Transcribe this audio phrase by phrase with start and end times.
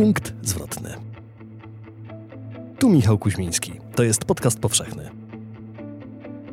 [0.00, 0.90] Punkt zwrotny.
[2.78, 3.72] Tu Michał Kuźmiński.
[3.94, 5.10] To jest podcast powszechny.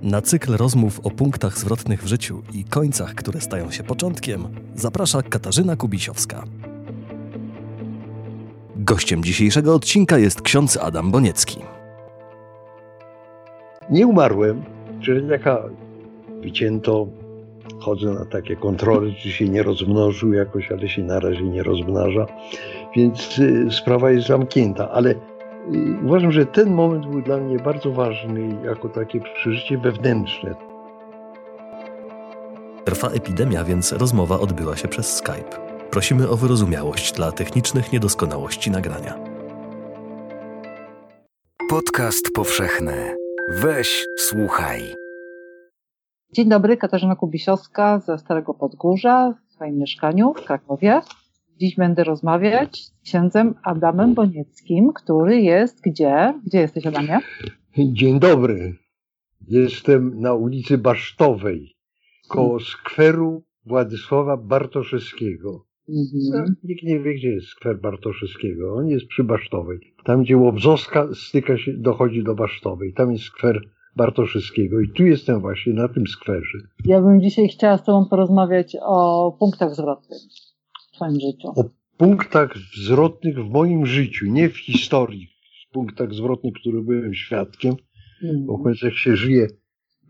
[0.04, 5.22] Na cykl rozmów o punktach zwrotnych w życiu i końcach, które stają się początkiem, zaprasza
[5.22, 6.44] Katarzyna Kubisiowska.
[8.76, 11.60] Gościem dzisiejszego odcinka jest ksiądz Adam Boniecki.
[13.90, 14.64] Nie umarłem,
[15.02, 15.64] czyli jaka
[16.42, 17.08] wycięto,
[17.80, 22.26] chodzę na takie kontrole, czy się nie rozmnożył jakoś, ale się na razie nie rozmnaża,
[22.96, 25.16] więc y, sprawa jest zamknięta, ale y,
[26.06, 30.56] uważam, że ten moment był dla mnie bardzo ważny jako takie przeżycie wewnętrzne.
[32.86, 35.68] Trwa epidemia, więc rozmowa odbyła się przez Skype.
[35.92, 39.20] Prosimy o wyrozumiałość dla technicznych niedoskonałości nagrania.
[41.70, 43.16] Podcast powszechny.
[43.50, 45.07] Weź, słuchaj.
[46.38, 51.02] Dzień dobry, Katarzyna Kubisiowska ze Starego Podgórza w swoim mieszkaniu w Krakowie.
[51.60, 56.34] Dziś będę rozmawiać z księdzem Adamem Bonieckim, który jest gdzie?
[56.46, 57.20] Gdzie jesteś, Adamie?
[57.78, 58.76] Dzień dobry.
[59.48, 61.76] Jestem na ulicy Basztowej,
[62.28, 65.66] koło skweru Władysława Bartoszewskiego.
[65.90, 66.56] Mhm.
[66.64, 68.76] Nikt nie wie, gdzie jest skwer Bartoszewskiego.
[68.76, 69.80] On jest przy Basztowej.
[70.04, 72.94] Tam, gdzie Łobzowska styka się, dochodzi do Basztowej.
[72.94, 73.62] Tam jest skwer
[73.98, 74.80] Bartoszewskiego.
[74.80, 76.58] I tu jestem właśnie, na tym skwerze.
[76.86, 80.20] Ja bym dzisiaj chciała z Tobą porozmawiać o punktach zwrotnych
[80.88, 81.48] w Twoim życiu.
[81.48, 81.64] O
[81.98, 82.54] punktach
[82.86, 85.28] zwrotnych w moim życiu, nie w historii.
[85.72, 87.76] Punktach zwrotnych, których byłem świadkiem.
[88.24, 88.46] Mhm.
[88.46, 89.48] Bo choć jak się żyje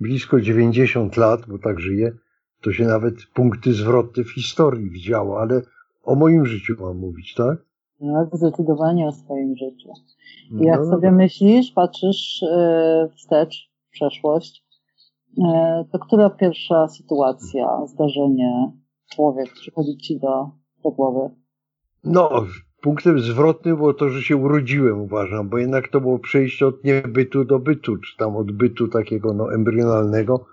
[0.01, 2.11] blisko 90 lat, bo tak żyję,
[2.61, 5.61] to się nawet punkty zwrotne w historii widziało, ale
[6.03, 7.57] o moim życiu mam mówić, tak?
[8.01, 9.89] No, zdecydowanie o swoim życiu.
[10.61, 14.65] I jak No, sobie myślisz, patrzysz e, wstecz, w przeszłość,
[15.45, 18.71] e, to która pierwsza sytuacja, zdarzenie,
[19.11, 20.49] człowiek przychodzi Ci do,
[20.83, 21.35] do głowy?
[22.03, 22.45] No,
[22.81, 27.45] punktem zwrotnym było to, że się urodziłem, uważam, bo jednak to było przejście od niebytu
[27.45, 30.45] do bytu, czy tam od bytu takiego no, embrionalnego.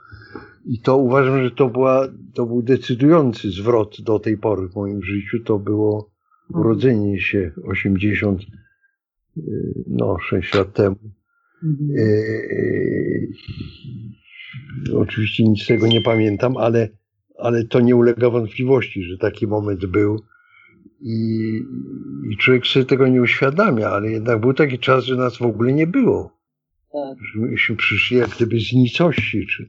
[0.64, 5.02] I to uważam, że to, była, to był decydujący zwrot do tej pory w moim
[5.02, 5.38] życiu.
[5.44, 6.10] To było
[6.54, 10.96] urodzenie się 80, y, no 6 lat temu.
[11.64, 11.90] Mhm.
[11.98, 13.28] Eee,
[14.96, 16.88] oczywiście nic z tego nie pamiętam, ale,
[17.38, 20.20] ale to nie ulega wątpliwości, że taki moment był.
[21.00, 21.60] I,
[22.30, 25.72] I człowiek sobie tego nie uświadamia, ale jednak był taki czas, że nas w ogóle
[25.72, 26.30] nie było.
[26.92, 27.18] Tak.
[27.34, 29.46] Myśmy przyszli jak gdyby z nicości.
[29.46, 29.68] Czy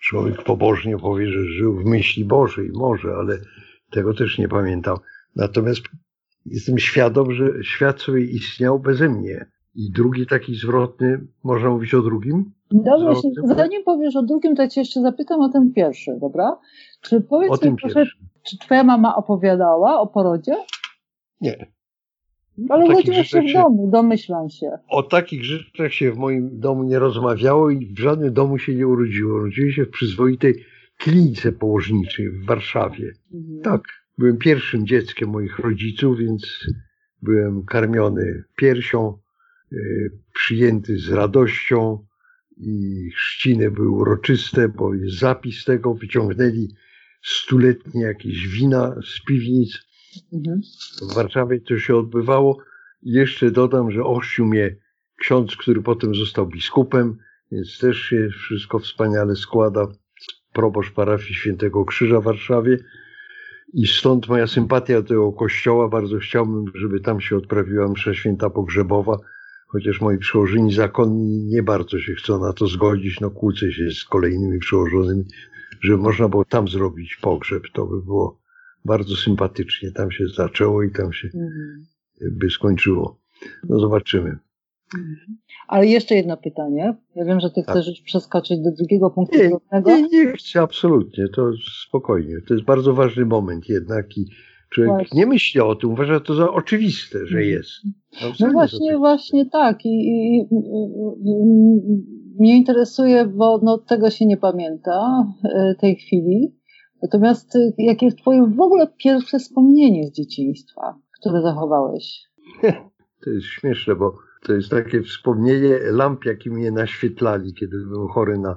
[0.00, 3.38] człowiek pobożnie powie, że żył w myśli Bożej, może, ale
[3.90, 4.96] tego też nie pamiętam.
[5.36, 5.82] Natomiast
[6.46, 9.46] jestem świadom, że świat sobie istniał beze mnie.
[9.76, 12.52] I drugi taki zwrotny, można mówić o drugim?
[12.70, 16.10] Dobrze, Zwrotny, jeśli- zanim powiesz o drugim, to ja Cię jeszcze zapytam o ten pierwszy,
[16.20, 16.58] dobra?
[17.00, 18.06] Czy powiedz O mi tym proszę,
[18.42, 20.52] czy Twoja mama opowiadała o porodzie?
[21.40, 21.66] Nie.
[22.68, 24.70] Ale chodziło się w domu, domyślam się.
[24.88, 28.86] O takich rzeczach się w moim domu nie rozmawiało i w żadnym domu się nie
[28.86, 29.34] urodziło.
[29.34, 30.64] Urodziłem się w przyzwoitej
[30.98, 33.12] klinice położniczej w Warszawie.
[33.34, 33.60] Mhm.
[33.62, 33.82] Tak,
[34.18, 36.66] byłem pierwszym dzieckiem moich rodziców, więc
[37.22, 39.18] byłem karmiony piersią,
[40.34, 42.06] przyjęty z radością
[42.56, 46.68] i chrzciny były uroczyste, bo jest zapis tego, wyciągnęli
[47.22, 49.78] stuletnie jakieś wina z piwnic.
[50.32, 50.60] Mhm.
[51.10, 52.58] W Warszawie to się odbywało.
[53.02, 54.76] Jeszcze dodam, że ochrzcił mnie
[55.16, 57.18] ksiądz, który potem został biskupem,
[57.52, 59.88] więc też się wszystko wspaniale składa.
[60.52, 62.78] Proboszcz parafii Świętego Krzyża w Warszawie.
[63.72, 65.88] I stąd moja sympatia do tego kościoła.
[65.88, 69.18] Bardzo chciałbym, żeby tam się odprawiła msza święta pogrzebowa,
[69.66, 73.20] chociaż moi przełożeni zakonni nie bardzo się chcą na to zgodzić.
[73.20, 75.24] No kłócę się z kolejnymi przełożonymi,
[75.80, 77.62] żeby można było tam zrobić pogrzeb.
[77.74, 78.40] To by było
[78.84, 79.92] bardzo sympatycznie.
[79.92, 81.86] Tam się zaczęło i tam się Mhm.
[82.32, 83.20] by skończyło.
[83.68, 84.38] No zobaczymy.
[85.68, 86.94] Ale jeszcze jedno pytanie.
[87.16, 87.70] Ja wiem, że Ty Tak.
[87.76, 91.28] chcesz przeskoczyć do drugiego punktu Nie, nie, nie chcę, absolutnie.
[91.28, 91.52] To
[91.86, 92.36] spokojnie.
[92.48, 94.26] To jest bardzo ważny moment jednak i
[94.70, 95.20] człowiek Właśnie.
[95.20, 97.50] nie myśli o tym, uważa to za oczywiste, że Mhm.
[97.50, 97.70] jest.
[97.84, 99.84] No Absolutnie właśnie, właśnie tak.
[99.84, 100.42] I, i, i,
[101.24, 101.44] i
[102.40, 106.56] mnie interesuje, bo no, tego się nie pamięta e, tej chwili.
[107.02, 112.22] Natomiast e, jakie jest Twoje w ogóle pierwsze wspomnienie z dzieciństwa, które zachowałeś?
[113.24, 118.38] To jest śmieszne, bo to jest takie wspomnienie lamp, jakie mnie naświetlali, kiedy byłem chory
[118.38, 118.56] na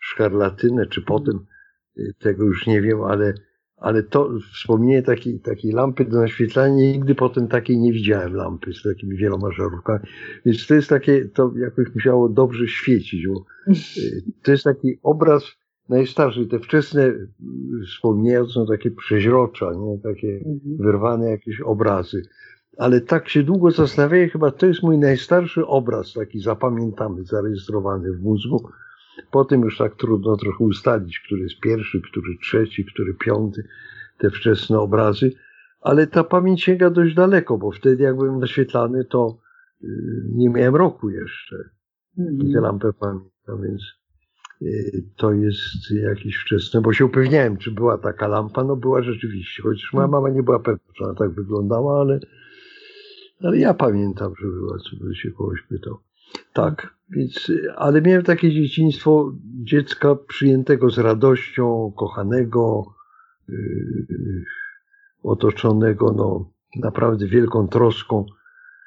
[0.00, 1.46] szkarlatynę, czy potem,
[1.98, 3.34] y, tego już nie wiem, ale,
[3.80, 8.82] ale to wspomnienie takiej, takiej lampy do naświetlania, nigdy potem takiej nie widziałem lampy z
[8.82, 10.00] takimi wieloma żarówkami.
[10.46, 15.44] Więc to jest takie, to jakoś musiało dobrze świecić, bo y, to jest taki obraz
[15.88, 17.28] najstarszy, te wczesne y,
[17.86, 19.98] wspomnienia są takie przeźrocza, nie?
[19.98, 20.76] takie Mhm.
[20.78, 22.22] wyrwane jakieś obrazy.
[22.78, 28.22] ale tak się długo zastanawiałem, chyba to jest mój najstarszy obraz, taki zapamiętany, zarejestrowany w
[28.22, 28.68] mózgu.
[29.30, 33.64] Potem już tak trudno trochę ustalić, który jest pierwszy, który trzeci, który piąty,
[34.18, 35.32] te wczesne obrazy,
[35.80, 39.38] ale ta pamięć sięga dość daleko, bo wtedy jak byłem naświetlany, to
[39.84, 39.88] y,
[40.32, 41.56] nie miałem roku jeszcze.
[42.18, 42.38] Mm.
[42.38, 43.82] I tę lampę pamiętam, więc
[44.62, 48.64] y, to jest jakieś wczesne, bo się upewniałem, czy była taka lampa.
[48.64, 52.20] No była rzeczywiście, chociaż moja mama nie była pewna, czy ona tak wyglądała, ale,
[53.40, 55.98] ale ja pamiętam, że była, co by się kogoś pytał.
[56.52, 59.32] Tak, więc, ale miałem takie dzieciństwo
[59.64, 62.94] dziecka przyjętego z radością, kochanego,
[63.48, 64.44] yy,
[65.22, 68.26] otoczonego no, naprawdę wielką troską.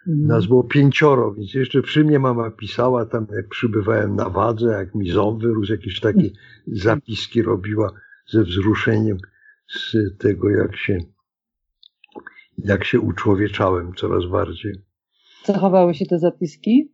[0.07, 0.27] Mhm.
[0.27, 4.95] Nas było pięcioro, więc jeszcze przy mnie mama pisała tam, jak przybywałem na wadze, jak
[4.95, 6.29] mi ząb wyrósł, jakieś takie
[6.67, 7.91] zapiski robiła
[8.27, 9.17] ze wzruszeniem
[9.67, 10.97] z tego, jak się,
[12.57, 14.73] jak się uczłowieczałem coraz bardziej.
[15.45, 16.92] Zachowały się te zapiski?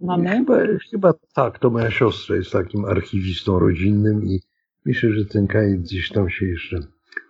[0.00, 0.30] Mamy?
[0.30, 0.56] Chyba,
[0.90, 4.40] chyba tak, to moja siostra jest takim archiwistą rodzinnym i
[4.84, 6.78] myślę, że ten kaj gdzieś tam się jeszcze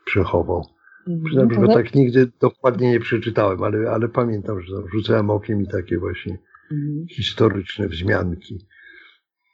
[0.04, 0.64] przechował.
[1.08, 1.24] Mhm.
[1.24, 5.66] Przyznam, że go tak nigdy dokładnie nie przeczytałem, ale, ale pamiętam, że rzucałem okiem i
[5.66, 6.38] takie właśnie
[6.72, 7.06] mhm.
[7.08, 8.58] historyczne wzmianki.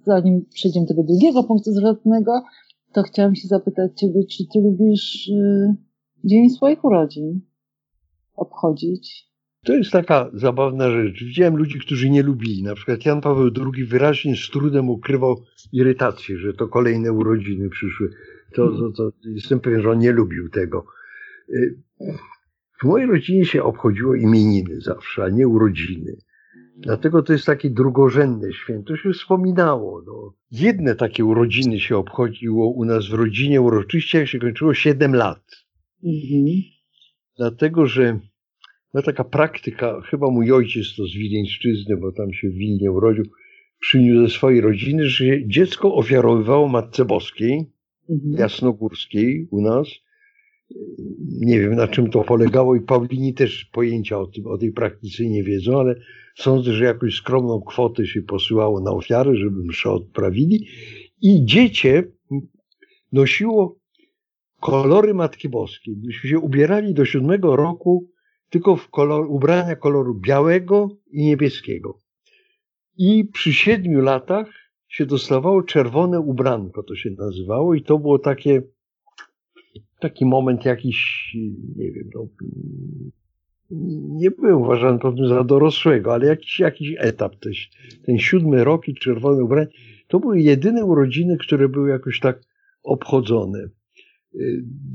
[0.05, 2.43] Zanim przejdziemy do tego drugiego punktu zwrotnego,
[2.93, 5.76] to chciałam się zapytać Ciebie, czy Ty lubisz y,
[6.25, 7.41] dzień swoich urodzin
[8.35, 9.31] obchodzić?
[9.64, 11.25] To jest taka zabawna rzecz.
[11.25, 12.62] Widziałem ludzi, którzy nie lubili.
[12.62, 18.11] Na przykład Jan Paweł II wyraźnie z trudem ukrywał irytację, że to kolejne urodziny przyszły.
[18.55, 20.85] To, to, to jestem pewien, że on nie lubił tego.
[21.49, 21.79] Y,
[22.82, 26.17] w mojej rodzinie się obchodziło imieniny zawsze, a nie urodziny.
[26.76, 30.03] Dlatego to jest takie drugorzędne święto, się wspominało.
[30.06, 30.35] No.
[30.50, 35.43] Jedne takie urodziny się obchodziło u nas w rodzinie uroczyście, jak się kończyło 7 lat.
[36.05, 36.44] Mhm.
[37.37, 38.20] Dlatego, że
[38.94, 43.24] no taka praktyka, chyba mój ojciec to z Wileńszczyzny, bo tam się w Wilnie urodził,
[43.80, 47.70] przyniósł ze swojej rodziny, że dziecko ofiarowywało Matce Boskiej,
[48.10, 48.32] mhm.
[48.32, 49.88] Jasnogórskiej u nas.
[51.40, 55.26] Nie wiem na czym to polegało i Paulini też pojęcia o, tym, o tej praktyce
[55.26, 55.94] nie wiedzą, ale
[56.36, 60.66] sądzę, że jakąś skromną kwotę się posyłało na ofiarę, żeby mszę odprawili
[61.22, 62.04] i dziecię
[63.12, 63.78] nosiło
[64.60, 65.96] kolory Matki Boskiej.
[66.04, 68.12] Myśmy się ubierali do siódmego roku
[68.52, 71.99] tylko w kolor, ubrania koloru białego i niebieskiego.
[72.99, 74.46] I przy siedmiu latach
[74.88, 78.62] się dostawało czerwone ubranko, to się nazywało, i to było takie,
[80.00, 81.31] taki moment jakiś,
[81.76, 82.26] nie wiem, no,
[84.20, 87.70] nie byłem uważany potem za dorosłego, ale jakiś, jakiś etap też.
[88.06, 89.69] Ten siódmy rok i czerwone ubranie,
[90.08, 92.40] to były jedyne urodziny, które były jakoś tak
[92.82, 93.69] obchodzone.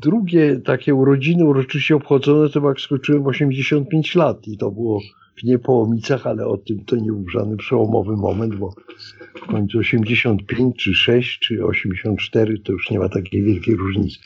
[0.02, 5.00] Drugie takie urodziny uroczyście obchodzone to jak skończyłem 85 lat i to było
[5.38, 8.74] w Niepołomicach, ale o tym to nie był żaden przełomowy moment, bo
[9.36, 14.20] w końcu 85 czy 6 czy 84 to już nie ma takiej wielkiej różnicy.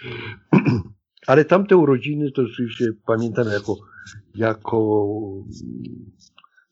[1.28, 3.78] Ale tamte urodziny to rzeczywiście pamiętam jako,
[4.36, 5.08] jako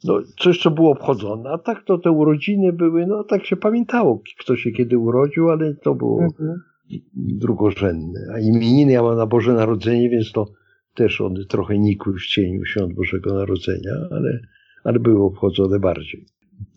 [0.04, 1.50] no, coś, co było obchodzone.
[1.50, 5.76] A tak to te urodziny były, no tak się pamiętało, kto się kiedy urodził, ale
[5.76, 6.69] to było, mhm
[7.16, 8.20] drugorzędne.
[8.34, 10.52] A imieniny ja mam na Boże Narodzenie, więc to
[10.96, 14.40] też one trochę nikły w cieniu świąt Bożego Narodzenia, ale,
[14.84, 16.26] ale były obchodzone bardziej.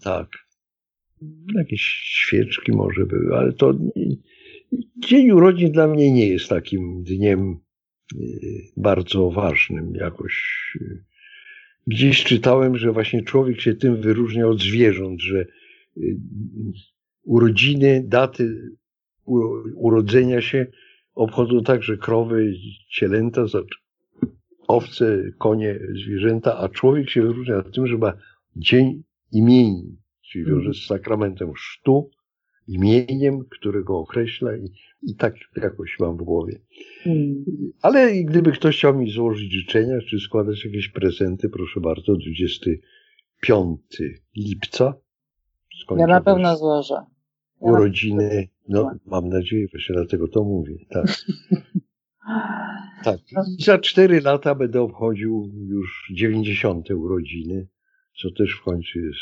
[0.03, 0.29] Tak.
[1.55, 3.75] Jakieś świeczki może były, ale to
[4.99, 7.59] Dzień urodzin dla mnie nie jest takim dniem
[8.15, 8.19] y,
[8.77, 10.35] bardzo ważnym jakoś.
[11.87, 15.47] Gdzieś czytałem, że właśnie człowiek się tym wyróżnia od zwierząt, że
[15.97, 16.17] y,
[17.25, 18.71] urodziny, daty
[19.75, 20.67] urodzenia się
[21.15, 22.55] obchodzą także krowy,
[22.91, 23.45] cielęta,
[24.69, 28.13] owce, konie, zwierzęta, a człowiek się wyróżnia tym, że ma
[28.57, 29.03] dzień
[29.33, 29.97] imienin,
[30.31, 30.75] czyli wiąże mhm.
[30.75, 32.11] z sakramentem sztu,
[32.69, 36.61] imieniem, którego określa i, i tak jakoś mam w głowie.
[37.05, 37.45] Hmm.
[37.83, 43.81] Ale gdyby ktoś chciał mi złożyć życzenia, czy składać jakieś prezenty, proszę bardzo, 25
[44.37, 44.95] lipca.
[45.97, 46.95] Ja na pewno złożę.
[47.63, 50.75] Urodziny no, mam nadzieję, właśnie dlatego to mówię.
[50.91, 51.07] Tak.
[53.05, 53.19] tak.
[53.59, 56.91] I za cztery lata będę obchodził już 90.
[56.91, 57.69] urodziny,
[58.23, 59.21] co też w końcu jest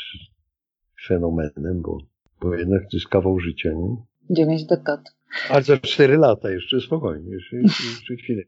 [1.07, 1.97] fenomenem, bo,
[2.41, 3.95] bo jednak to jest kawał życia, nie?
[4.29, 5.01] Dziewięć dekad.
[5.49, 8.43] Ale za cztery lata jeszcze spokojnie, jeszcze, jeszcze chwilę.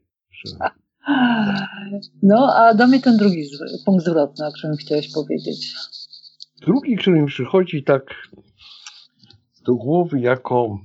[2.22, 3.44] No, a do mnie ten drugi
[3.86, 5.74] punkt zwrotny, o którym chciałeś powiedzieć.
[6.60, 8.02] Drugi, który mi przychodzi tak
[9.66, 10.78] do głowy jako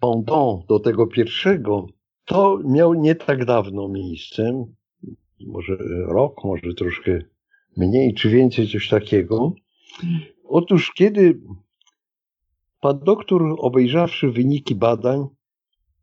[0.00, 1.86] pendant do tego pierwszego,
[2.24, 4.64] to miał nie tak dawno miejsce.
[5.46, 7.22] może rok, może troszkę
[7.76, 9.52] mniej czy więcej, coś takiego.
[10.44, 11.40] Otóż kiedy
[12.80, 15.26] pan doktor, obejrzawszy wyniki badań,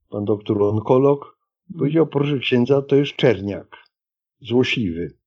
[0.10, 1.38] pan doktor onkolog,
[1.78, 3.78] powiedział, proszę księdza, to jest czerniak,
[4.42, 5.18] złośliwy.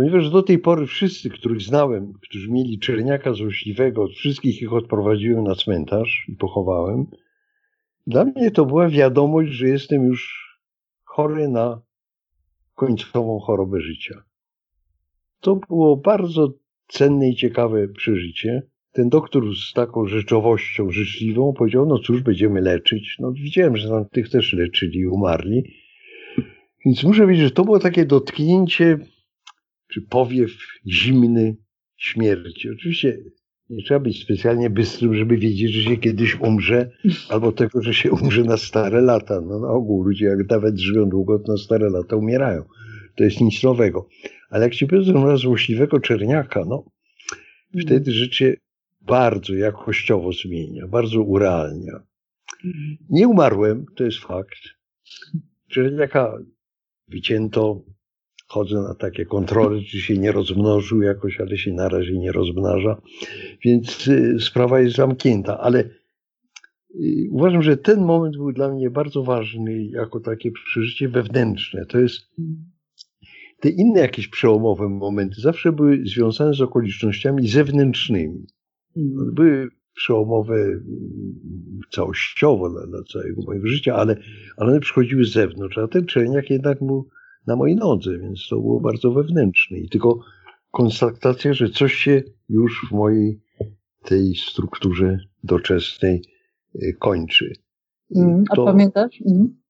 [0.00, 5.54] Ponieważ do tej pory wszyscy, których znałem, którzy mieli czerniaka złośliwego, wszystkich ich odprowadziłem na
[5.54, 7.06] cmentarz i pochowałem,
[8.06, 10.50] dla mnie to była wiadomość, że jestem już
[11.04, 11.82] chory na
[12.74, 14.22] końcową chorobę życia.
[15.40, 16.48] To było bardzo
[16.88, 18.62] cenne i ciekawe przeżycie.
[18.92, 23.16] Ten doktor z taką rzeczowością życzliwą powiedział, no cóż, będziemy leczyć.
[23.18, 25.62] No widziałem, że tam tych też leczyli i umarli.
[26.84, 28.98] Więc muszę powiedzieć, że to było takie dotknięcie,
[29.92, 30.50] czy powiew
[30.86, 31.56] zimny
[31.96, 32.70] śmierci.
[32.70, 33.18] Oczywiście
[33.70, 36.90] nie trzeba być specjalnie bystrym, żeby wiedzieć, że się kiedyś umrze,
[37.28, 39.40] albo tego, że się umrze na stare lata.
[39.40, 42.64] No na ogół ludzie, jak nawet żyją długo, to na stare lata umierają.
[43.16, 44.08] To jest nic nowego.
[44.50, 46.84] Ale jak ci powiedzą raz złośliwego czerniaka, no
[47.84, 48.56] wtedy życie
[49.00, 52.00] bardzo jakościowo zmienia, bardzo urealnia.
[53.10, 54.58] Nie umarłem, to jest fakt.
[55.68, 56.38] Czerniaka
[57.08, 57.84] wycięto,
[58.50, 63.02] chodzę na takie kontrole, czy się nie rozmnożył jakoś, ale się na razie nie rozmnaża,
[63.64, 65.84] więc y, sprawa jest zamknięta, ale
[66.94, 71.86] y, uważam, że ten moment był dla mnie bardzo ważny jako takie przeżycie wewnętrzne.
[71.86, 72.20] To jest
[73.60, 78.46] te inne jakieś przełomowe momenty zawsze były związane z okolicznościami zewnętrznymi.
[79.32, 80.80] Były przełomowe mm,
[81.90, 84.16] całościowo dla, dla całego mojego życia, ale,
[84.56, 87.08] ale one przychodziły z zewnątrz, a ten czerniak jednak był
[87.46, 89.78] na mojej nodze, więc to było bardzo wewnętrzne.
[89.78, 90.20] I tylko
[90.70, 93.40] konstatacja, że coś się już w mojej
[94.04, 96.22] tej strukturze doczesnej
[96.74, 97.52] y, kończy.
[98.16, 99.22] Mm, a to, pamiętasz?
[99.26, 99.60] Mm.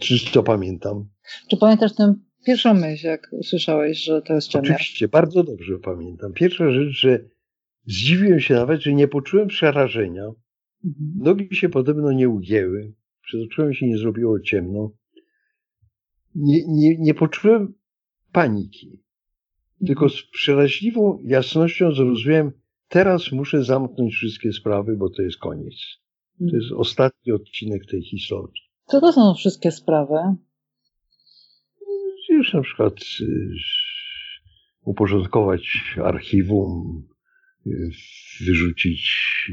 [0.00, 1.08] Czy to pamiętam?
[1.50, 2.14] Czy pamiętasz tę
[2.46, 4.74] pierwszą myśl, jak usłyszałeś, że to jest czerniak?
[4.74, 6.32] Oczywiście, bardzo dobrze pamiętam.
[6.32, 7.24] Pierwsza rzecz, że
[7.86, 10.24] zdziwiłem się nawet, że nie poczułem przerażenia.
[10.84, 11.12] Mhm.
[11.16, 12.94] Nogi się podobno nie ugięły.
[13.22, 14.90] Przed oczami się nie zrobiło ciemno
[16.34, 17.74] nie, nie, nie poczułem
[18.32, 19.02] paniki,
[19.86, 22.52] tylko z przeraźliwą jasnością zrozumiałem,
[22.88, 25.74] teraz muszę zamknąć wszystkie sprawy, bo to jest koniec.
[26.38, 28.62] To jest ostatni odcinek tej historii.
[28.86, 30.14] Co to są wszystkie sprawy?
[32.30, 33.54] Już na przykład y,
[34.84, 37.02] uporządkować archiwum,
[37.66, 37.90] y,
[38.46, 39.10] wyrzucić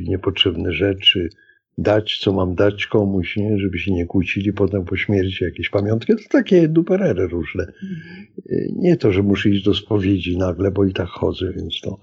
[0.08, 1.30] niepotrzebne rzeczy,
[1.82, 3.60] dać, co mam dać komuś, nie?
[3.60, 6.14] żeby się nie kłócili potem po śmierci jakieś pamiątki.
[6.14, 7.74] To takie duperery różne.
[8.76, 12.00] Nie to, że muszę iść do spowiedzi nagle, bo i tak chodzę, więc to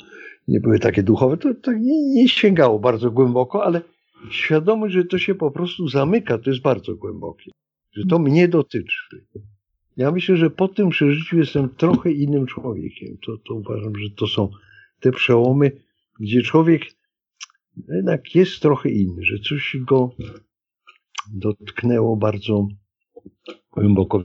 [0.49, 1.37] nie były takie duchowe.
[1.37, 3.81] To, to nie, nie sięgało bardzo głęboko, ale
[4.31, 7.51] świadomość, że to się po prostu zamyka, to jest bardzo głębokie.
[7.93, 8.97] Że to mnie dotyczy.
[9.97, 13.17] Ja myślę, że po tym przeżyciu jestem trochę innym człowiekiem.
[13.27, 14.49] To, to uważam, że to są
[15.01, 15.73] te przełomy,
[16.21, 16.83] gdzie człowiek
[17.89, 20.11] jednak jest trochę inny, że coś go
[21.35, 22.69] dotknęło bardzo
[23.73, 24.25] głęboko.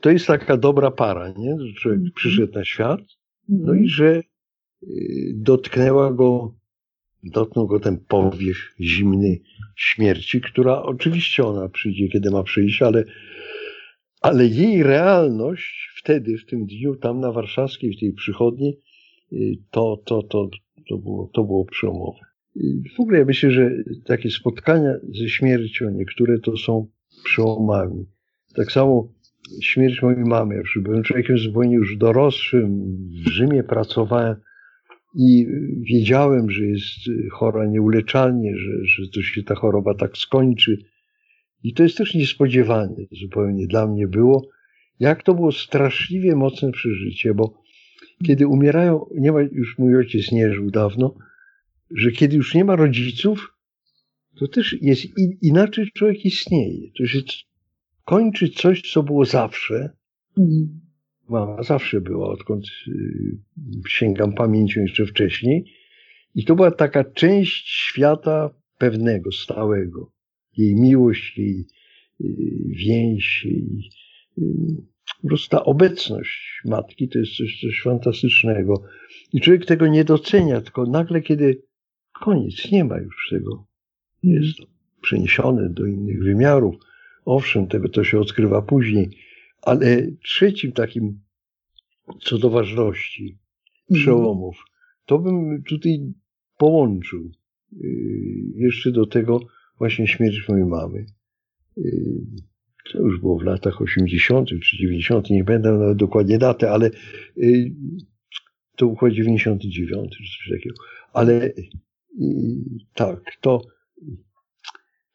[0.00, 1.56] To jest taka dobra para, nie?
[1.60, 2.12] że człowiek mhm.
[2.14, 3.00] przyszedł na świat,
[3.48, 3.88] no i mhm.
[3.88, 4.22] że
[4.82, 6.54] y, dotknęła go,
[7.22, 9.40] dotknął go ten powiew zimny
[9.76, 13.04] śmierci, która oczywiście ona przyjdzie, kiedy ma przyjść, ale,
[14.20, 18.76] ale jej realność wtedy, w tym dniu, tam na warszawskiej, w tej przychodni,
[19.32, 20.50] y, to, to, to,
[20.88, 22.33] to, było, to było przełomowe.
[22.96, 23.70] W ogóle ja myślę, że
[24.04, 26.86] takie spotkania ze śmiercią, niektóre to są
[27.24, 28.06] przełomami.
[28.56, 29.12] Tak samo
[29.62, 30.54] śmierć mojej mamy.
[30.54, 34.36] Ja byłem człowiekiem zupełnie już dorosłym, w Rzymie pracowałem
[35.16, 35.46] i
[35.80, 36.96] wiedziałem, że jest
[37.32, 40.78] chora nieuleczalnie, że, że to się ta choroba tak skończy.
[41.62, 44.48] I to jest też niespodziewane zupełnie dla mnie było,
[45.00, 47.62] jak to było straszliwie mocne przeżycie, bo
[48.26, 51.14] kiedy umierają, nie ma, już mój ojciec nie żył dawno,
[51.94, 53.54] że kiedy już nie ma rodziców,
[54.36, 55.02] to też jest
[55.42, 56.90] inaczej człowiek istnieje.
[56.98, 57.20] To się
[58.04, 59.90] kończy coś, co było zawsze.
[60.38, 60.80] Mhm.
[61.28, 63.38] Mama zawsze była, odkąd y,
[63.88, 65.64] sięgam pamięcią jeszcze wcześniej.
[66.34, 70.12] I to była taka część świata pewnego, stałego.
[70.56, 71.66] Jej miłość, jej
[72.20, 72.26] y,
[72.68, 73.90] więź, jej,
[74.38, 74.42] y,
[75.22, 78.82] po prostu ta obecność matki to jest coś, coś fantastycznego.
[79.32, 81.62] I człowiek tego nie docenia, tylko nagle, kiedy
[82.20, 83.66] Koniec, nie ma już tego.
[84.22, 84.58] Jest
[85.02, 86.74] przeniesione do innych wymiarów.
[87.24, 89.10] Owszem, tego to się odkrywa później,
[89.62, 91.20] ale trzecim takim,
[92.20, 93.38] co do ważności
[93.92, 94.64] przełomów,
[95.06, 96.12] to bym tutaj
[96.58, 97.30] połączył
[97.72, 97.88] yy,
[98.54, 99.40] jeszcze do tego
[99.78, 101.06] właśnie śmierć mojej mamy.
[101.76, 101.92] Yy,
[102.92, 104.48] to już było w latach 80.
[104.48, 106.90] czy 90., nie pamiętam nawet dokładnie datę, ale
[107.38, 107.72] y,
[108.76, 110.74] to było 99 czy coś takiego.
[111.12, 111.54] Ale y,
[112.94, 113.62] tak, to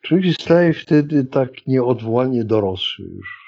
[0.01, 3.39] człowiek się staje wtedy tak nieodwołalnie dorosły już.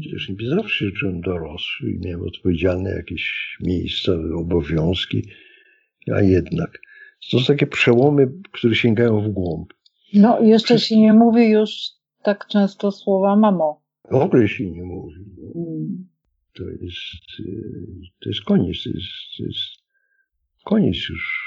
[0.00, 5.28] Przecież nie zawsze czułem dorosły i miałem odpowiedzialne jakieś miejsca, obowiązki,
[6.14, 6.80] a jednak
[7.30, 9.72] to są takie przełomy, które sięgają w głąb.
[10.14, 11.70] No, jeszcze się nie mówi już
[12.22, 13.82] tak często słowa mamo.
[14.10, 15.24] W ogóle się nie mówi.
[15.54, 16.08] Mm.
[16.54, 17.26] To jest,
[18.22, 18.82] to jest koniec.
[18.84, 19.58] To jest, to jest
[20.64, 21.39] koniec już.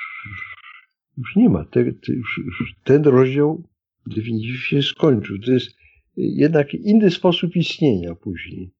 [1.18, 1.66] Już nie ma.
[1.66, 3.64] Te, te, już, już ten rozdział
[4.08, 5.40] definitywnie się skończył.
[5.40, 5.76] To jest
[6.16, 8.74] jednak inny sposób istnienia później.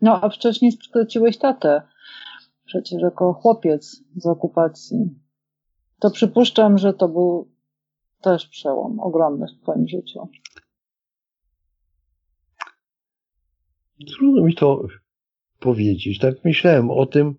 [0.00, 1.82] No, a wcześniej straciłeś tatę.
[2.64, 4.98] Przecież jako chłopiec z okupacji.
[6.00, 7.52] To przypuszczam, że to był
[8.20, 10.28] też przełom ogromny w Twoim życiu.
[14.06, 14.86] Trudno mi to
[15.58, 16.18] powiedzieć.
[16.18, 17.34] Tak myślałem o tym,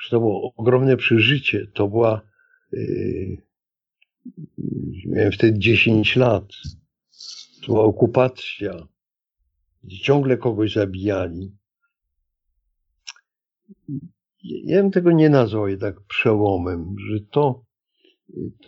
[0.00, 1.66] że to było ogromne przeżycie.
[1.74, 2.22] To była.
[2.72, 3.36] Yy,
[5.06, 6.44] miałem wtedy 10 lat.
[7.60, 8.88] To była okupacja.
[10.02, 11.56] Ciągle kogoś zabijali.
[14.42, 17.64] Ja bym tego nie nazwał jednak przełomem, że to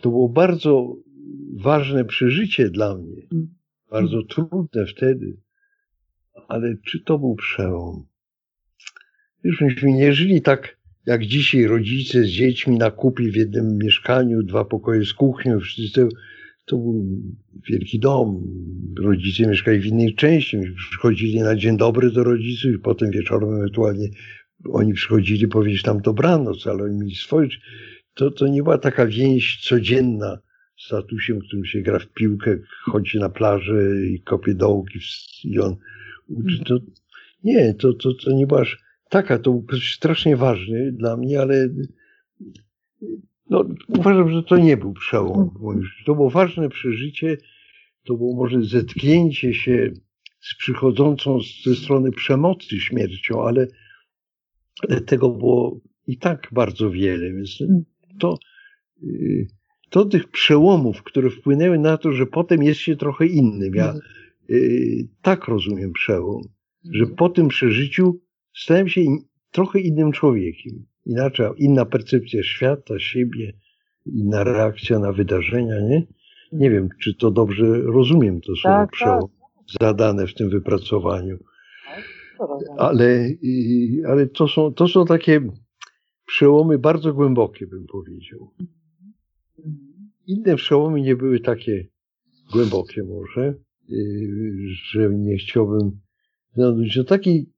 [0.01, 0.95] to było bardzo
[1.53, 3.21] ważne przeżycie dla mnie.
[3.91, 5.37] Bardzo trudne wtedy.
[6.47, 8.05] Ale czy to był przełom?
[9.43, 14.43] Już myśmy nie żyli tak jak dzisiaj rodzice z dziećmi na kupie w jednym mieszkaniu,
[14.43, 16.07] dwa pokoje z kuchnią, wszyscy
[16.65, 17.05] to był
[17.69, 18.43] wielki dom.
[18.99, 20.57] Rodzice mieszkali w innej części.
[20.89, 24.09] Przychodzili na dzień dobry do rodziców i potem wieczorem ewentualnie
[24.69, 27.49] oni przychodzili powiedzieć tam dobranoc, ale oni mieli swoje
[28.13, 30.37] to, to nie była taka więź codzienna
[30.77, 34.99] z statusem, którym się gra w piłkę, chodzi na plażę i kopie dołki
[35.43, 35.75] i on.
[36.65, 36.79] To,
[37.43, 38.82] nie, to, to, to nie była aż
[39.13, 41.69] taka, to był strasznie ważny dla mnie, ale
[43.49, 45.49] no, uważam, że to nie był przełom.
[46.05, 47.37] To było ważne przeżycie,
[48.03, 49.91] to było może zetknięcie się
[50.39, 53.67] z przychodzącą ze strony przemocy śmiercią, ale,
[54.89, 57.59] ale tego było i tak bardzo wiele, więc
[58.19, 58.37] to,
[59.89, 63.75] to tych przełomów, które wpłynęły na to, że potem jest się trochę innym.
[63.75, 63.93] Ja
[64.49, 66.41] y, tak rozumiem przełom,
[66.91, 68.22] że po tym przeżyciu
[68.55, 69.17] stałem się in,
[69.51, 70.85] trochę innym człowiekiem.
[71.05, 73.53] Inaczej, inna percepcja świata, siebie,
[74.05, 76.07] inna reakcja na wydarzenia, nie?
[76.51, 79.81] Nie wiem, czy to dobrze rozumiem to słowo tak, przełom tak.
[79.81, 81.37] zadane w tym wypracowaniu.
[81.87, 83.29] Tak, ale,
[84.07, 85.41] ale to, są, to są takie
[86.25, 88.51] przełomy bardzo głębokie, bym powiedział.
[90.27, 91.87] Inne przełomy nie były takie
[92.53, 93.55] głębokie może,
[93.91, 95.99] y, że nie chciałbym
[96.55, 96.97] zanudnić.
[96.97, 97.49] No taki,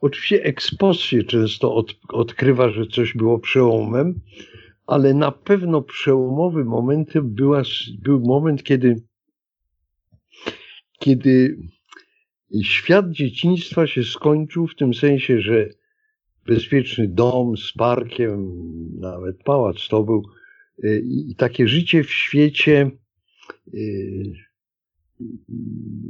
[0.00, 4.20] oczywiście ekspos często od, odkrywa, że coś było przełomem,
[4.86, 7.62] ale na pewno przełomowym momentem była,
[8.02, 9.02] był moment, kiedy,
[10.98, 11.58] kiedy
[12.62, 15.68] świat dzieciństwa się skończył w tym sensie, że
[16.46, 18.52] bezpieczny dom z parkiem,
[19.00, 19.88] nawet pałac.
[19.88, 20.22] To był
[20.84, 22.90] y, i takie życie w świecie,
[23.74, 24.32] y,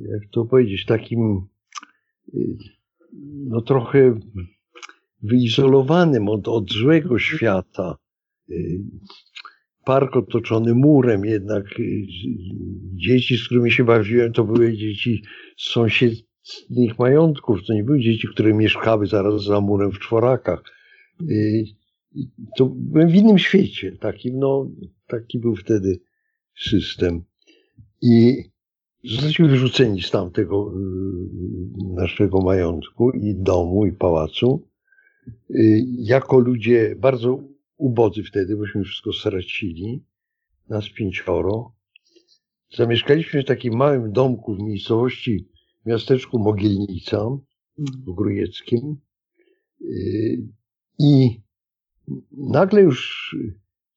[0.09, 1.47] jak to powiedzieć, takim
[2.35, 2.57] y,
[3.49, 4.21] no trochę
[5.23, 7.97] wyizolowanym od, od złego świata.
[9.85, 11.65] Park otoczony murem, jednak
[12.95, 15.23] dzieci, z którymi się bawiłem, to były dzieci
[15.57, 16.15] z sąsied,
[16.71, 17.59] ich majątków.
[17.67, 20.63] To nie były dzieci, które mieszkały zaraz za murem w czworakach.
[22.57, 23.97] To byłem w innym świecie.
[24.01, 24.71] Takim, no,
[25.07, 26.01] taki był wtedy
[26.59, 27.25] system.
[28.03, 28.45] I
[29.11, 34.69] zostaliśmy wyrzuceni z tamtego y, naszego majątku i domu, i pałacu.
[35.51, 37.41] Y, jako ludzie bardzo
[37.77, 40.05] ubodzy wtedy, bośmy wszystko stracili.
[40.69, 41.73] Nas pięcioro.
[42.77, 45.49] Zamieszkaliśmy w takim małym domku w miejscowości
[45.87, 47.27] miasteczku Mogielnica
[47.79, 48.97] w Grujeckim
[49.81, 50.43] y,
[50.99, 51.41] i
[52.33, 53.37] nagle już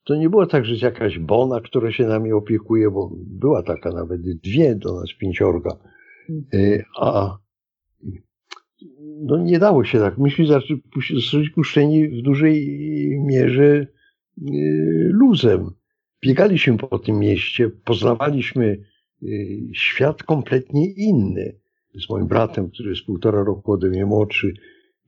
[0.10, 4.22] to nie było tak, że jakaś bona, która się nami opiekuje, bo była taka nawet
[4.22, 5.78] dwie do nas pięciorga,
[6.54, 7.38] y, a
[9.22, 10.18] no nie dało się tak.
[10.18, 12.68] Myśmy zostali puszczeni w dużej
[13.26, 13.88] mierze y,
[15.12, 15.72] luzem.
[16.24, 18.78] Biegaliśmy po tym mieście, poznawaliśmy
[19.74, 21.56] świat kompletnie inny
[22.06, 24.54] z moim bratem, który jest półtora roku ode mnie młodszy.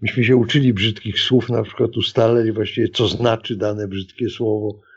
[0.02, 4.91] Myśmy się uczyli brzydkich słów, na przykład ustaleli właściwie, co znaczy dane brzydkie słowo.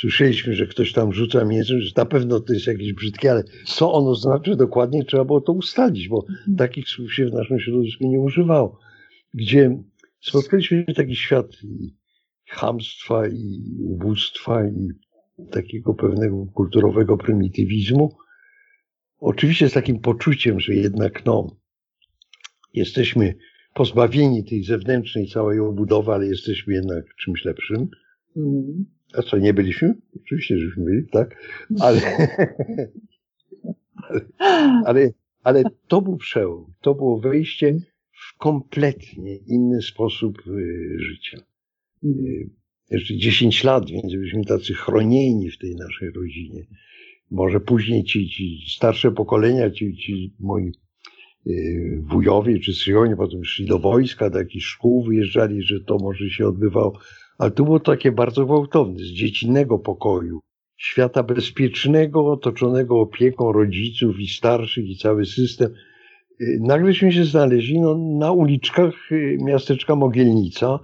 [0.00, 3.92] Słyszeliśmy, że ktoś tam rzuca mięsem, że na pewno to jest jakieś brzydkie, ale co
[3.92, 6.56] ono znaczy dokładnie, trzeba było to ustalić, bo mhm.
[6.56, 8.78] takich słów się w naszym środowisku nie używało.
[9.34, 9.82] Gdzie
[10.20, 11.94] spotkaliśmy taki świat i
[12.48, 14.88] chamstwa, i ubóstwa, i
[15.50, 18.16] takiego pewnego kulturowego prymitywizmu.
[19.18, 21.56] Oczywiście z takim poczuciem, że jednak no,
[22.74, 23.34] jesteśmy
[23.74, 27.88] pozbawieni tej zewnętrznej całej obudowy, ale jesteśmy jednak czymś lepszym.
[28.36, 28.95] Mm.
[29.16, 29.94] A co, nie byliśmy?
[30.16, 31.36] Oczywiście, żeśmy byli, tak?
[31.80, 32.00] Ale,
[34.86, 35.10] ale,
[35.42, 36.72] ale to był przełom.
[36.80, 37.78] To było wejście
[38.12, 41.38] w kompletnie inny sposób y, życia.
[42.04, 42.50] Y,
[42.90, 46.66] jeszcze 10 lat, więc byliśmy tacy chronieni w tej naszej rodzinie.
[47.30, 50.72] Może później ci, ci starsze pokolenia, ci, ci moi
[51.46, 56.30] y, wujowie czy syjonie potem szli do wojska, do jakichś szkół wyjeżdżali, że to może
[56.30, 56.98] się odbywało.
[57.38, 60.40] Ale to było takie bardzo gwałtowne, z dziecinnego pokoju,
[60.76, 65.70] świata bezpiecznego, otoczonego opieką rodziców i starszych i cały system.
[66.40, 70.78] Y, nagleśmy się znaleźli no, na uliczkach y, miasteczka Mogielnica,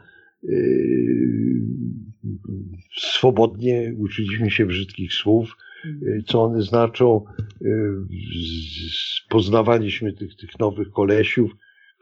[2.96, 5.56] swobodnie uczyliśmy się brzydkich słów,
[6.26, 7.24] co one znaczą.
[9.28, 11.50] Poznawaliśmy tych, tych nowych kolesiów,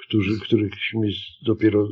[0.07, 1.09] którzy, którychśmy
[1.47, 1.89] dopiero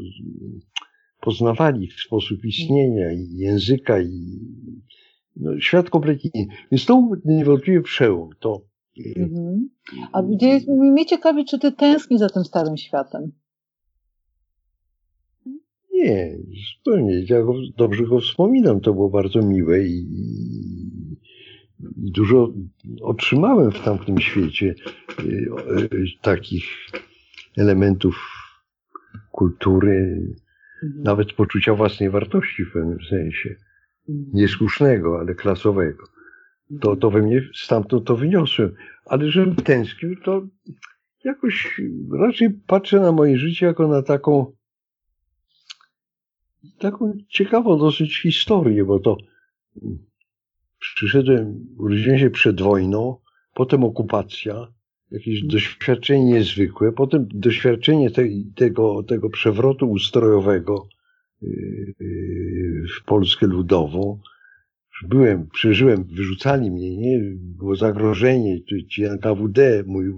[1.28, 4.40] poznawali sposób istnienia i języka i
[5.36, 6.54] no, świat kompletnie inny.
[6.72, 8.30] Więc to niewątpliwie przełom.
[8.40, 8.62] To,
[9.16, 9.68] mhm.
[10.12, 13.32] A gdzie, mnie ciekawi, czy ty tęsknisz za tym starym światem?
[15.92, 16.38] Nie,
[16.76, 17.24] zupełnie.
[17.28, 18.80] Ja go, dobrze go wspominam.
[18.80, 20.06] To było bardzo miłe i,
[21.96, 22.52] i dużo
[23.02, 24.74] otrzymałem w tamtym świecie
[25.20, 25.24] y,
[25.92, 26.64] y, takich
[27.56, 28.16] elementów
[29.32, 30.26] kultury,
[30.82, 31.02] mhm.
[31.02, 33.54] nawet poczucia własnej wartości w pewnym sensie.
[34.32, 36.04] Niesłusznego, ale klasowego.
[36.80, 38.74] To, to we mnie stamtąd to wyniosłem.
[39.04, 40.46] Ale żebym tęsknił, to
[41.24, 41.80] jakoś
[42.20, 44.52] raczej patrzę na moje życie jako na taką
[46.78, 49.16] taką ciekawą dosyć historię, bo to
[50.78, 53.16] przyszedłem, urodziłem się przed wojną,
[53.54, 54.66] potem okupacja,
[55.10, 58.22] jakieś doświadczenie niezwykłe, potem doświadczenie te,
[58.54, 60.88] tego, tego przewrotu ustrojowego
[61.42, 61.94] yy,
[62.98, 64.20] w Polskę Ludową.
[65.08, 67.20] Byłem, przeżyłem, wyrzucali mnie, nie?
[67.34, 70.12] Było zagrożenie, ci NKWD, mój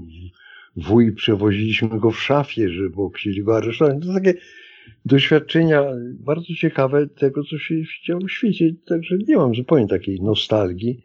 [0.76, 3.96] wuj, przewoziliśmy go w szafie, że bo chcieli go aresztować.
[4.06, 4.34] To takie
[5.04, 5.84] doświadczenia
[6.20, 7.74] bardzo ciekawe tego, co się
[8.06, 8.74] działo w świecie.
[8.86, 11.02] Także nie mam zupełnie takiej nostalgii.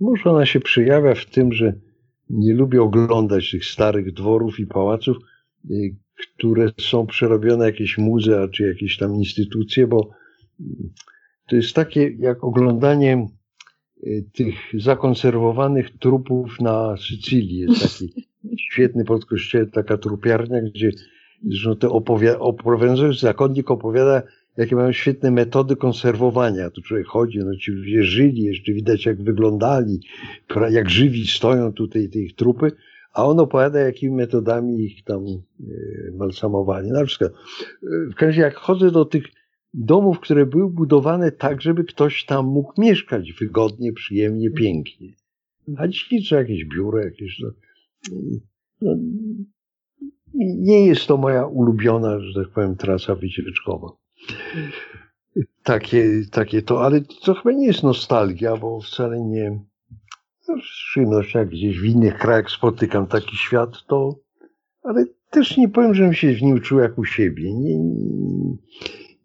[0.00, 1.74] Może ona się przejawia w tym, że
[2.30, 5.16] nie lubię oglądać tych starych dworów i pałaców,
[5.64, 10.10] yy, które są przerobione jakieś muzea czy jakieś tam instytucje, bo
[11.48, 13.26] to jest takie jak oglądanie
[14.02, 17.58] yy, tych zakonserwowanych trupów na Sycylii.
[17.58, 18.28] Jest taki
[18.70, 19.26] świetny pod
[19.72, 20.90] taka trupiarnia, gdzie
[21.42, 21.88] zresztą te
[22.38, 24.22] oprowadzający zakonnik opowiada,
[24.56, 26.70] jakie mają świetne metody konserwowania.
[26.70, 30.00] Tu człowiek chodzi, no ci ludzie żyli, jeszcze widać jak wyglądali,
[30.70, 32.72] jak żywi stoją tutaj te ich trupy,
[33.12, 36.90] a on opowiada, jakimi metodami ich tam e, balsamowali.
[36.90, 37.36] Na przykład, e,
[38.10, 39.24] w każdym jak chodzę do tych
[39.74, 45.12] domów, które były budowane tak, żeby ktoś tam mógł mieszkać wygodnie, przyjemnie, pięknie.
[45.76, 47.40] A dzisiaj co jakieś biuro, jakieś...
[47.40, 47.50] No,
[48.80, 48.96] no,
[50.58, 53.88] nie jest to moja ulubiona, że tak powiem, trasa wycieczkowa.
[55.62, 59.60] Takie, takie to, ale to chyba nie jest nostalgia, bo wcale nie.
[60.48, 64.18] No, przyjemnością, jak gdzieś w innych krajach spotykam taki świat, to.
[64.82, 67.54] Ale też nie powiem, żebym się w nim czuł jak u siebie.
[67.54, 67.78] Nie,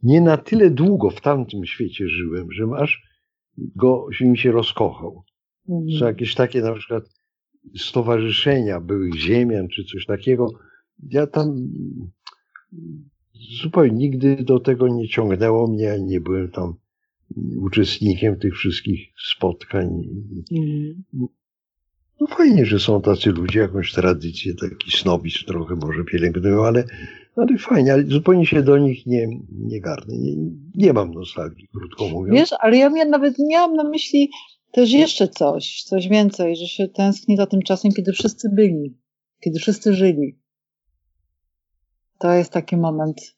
[0.03, 3.03] nie na tyle długo w tamtym świecie żyłem, że aż
[3.57, 5.23] go się mi się rozkochał.
[5.69, 5.99] Mhm.
[5.99, 7.03] Są jakieś takie na przykład
[7.77, 10.51] stowarzyszenia byłych ziemian czy coś takiego.
[11.09, 11.55] Ja tam
[13.61, 16.73] zupełnie nigdy do tego nie ciągnęło mnie, nie byłem tam
[17.61, 18.99] uczestnikiem tych wszystkich
[19.35, 19.87] spotkań.
[20.51, 21.03] Mm.
[22.21, 26.83] No fajnie, że są tacy ludzie, jakąś tradycję, taki snobizm trochę może pielęgnują, ale,
[27.35, 30.17] ale fajnie, ale zupełnie się do nich nie, nie garnę.
[30.17, 30.35] Nie,
[30.75, 32.39] nie mam nostalgii, krótko mówiąc.
[32.39, 34.29] Wiesz, ale ja nawet miałam na myśli
[34.71, 38.97] też jeszcze coś, coś więcej, że się tęskni za tym czasem, kiedy wszyscy byli,
[39.39, 40.40] kiedy wszyscy żyli.
[42.21, 43.35] To jest taki moment.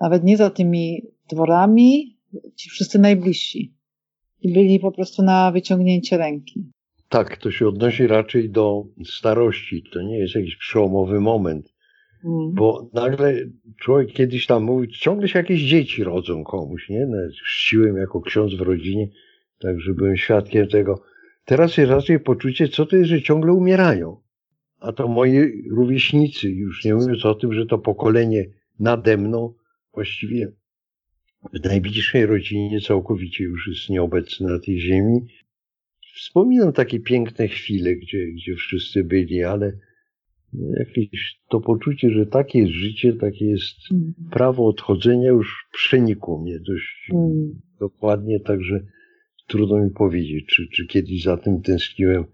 [0.00, 2.18] Nawet nie za tymi dworami,
[2.56, 3.74] ci wszyscy najbliżsi.
[4.40, 6.64] I byli po prostu na wyciągnięcie ręki.
[7.08, 9.84] Tak, to się odnosi raczej do starości.
[9.92, 11.74] To nie jest jakiś przełomowy moment.
[12.24, 12.52] Mm.
[12.54, 13.34] Bo nagle
[13.80, 17.06] człowiek kiedyś tam mówił, ciągle się jakieś dzieci rodzą komuś, nie?
[17.06, 19.08] Nawet chrzciłem jako ksiądz w rodzinie,
[19.58, 21.02] także byłem świadkiem tego.
[21.44, 24.23] Teraz jest raczej poczucie, co to jest, że ciągle umierają.
[24.84, 28.46] A to moi rówieśnicy, już nie mówiąc o tym, że to pokolenie
[28.78, 29.54] nade mną
[29.94, 30.52] właściwie
[31.52, 35.20] w najbliższej rodzinie całkowicie już jest nieobecne na tej ziemi.
[36.14, 39.72] Wspominam takie piękne chwile, gdzie, gdzie wszyscy byli, ale
[40.78, 44.14] jakieś to poczucie, że takie jest życie, takie jest mm.
[44.30, 47.60] prawo odchodzenia już przenikło mnie dość mm.
[47.80, 48.80] dokładnie, także
[49.46, 52.24] trudno mi powiedzieć, czy, czy kiedyś za tym tęskniłem.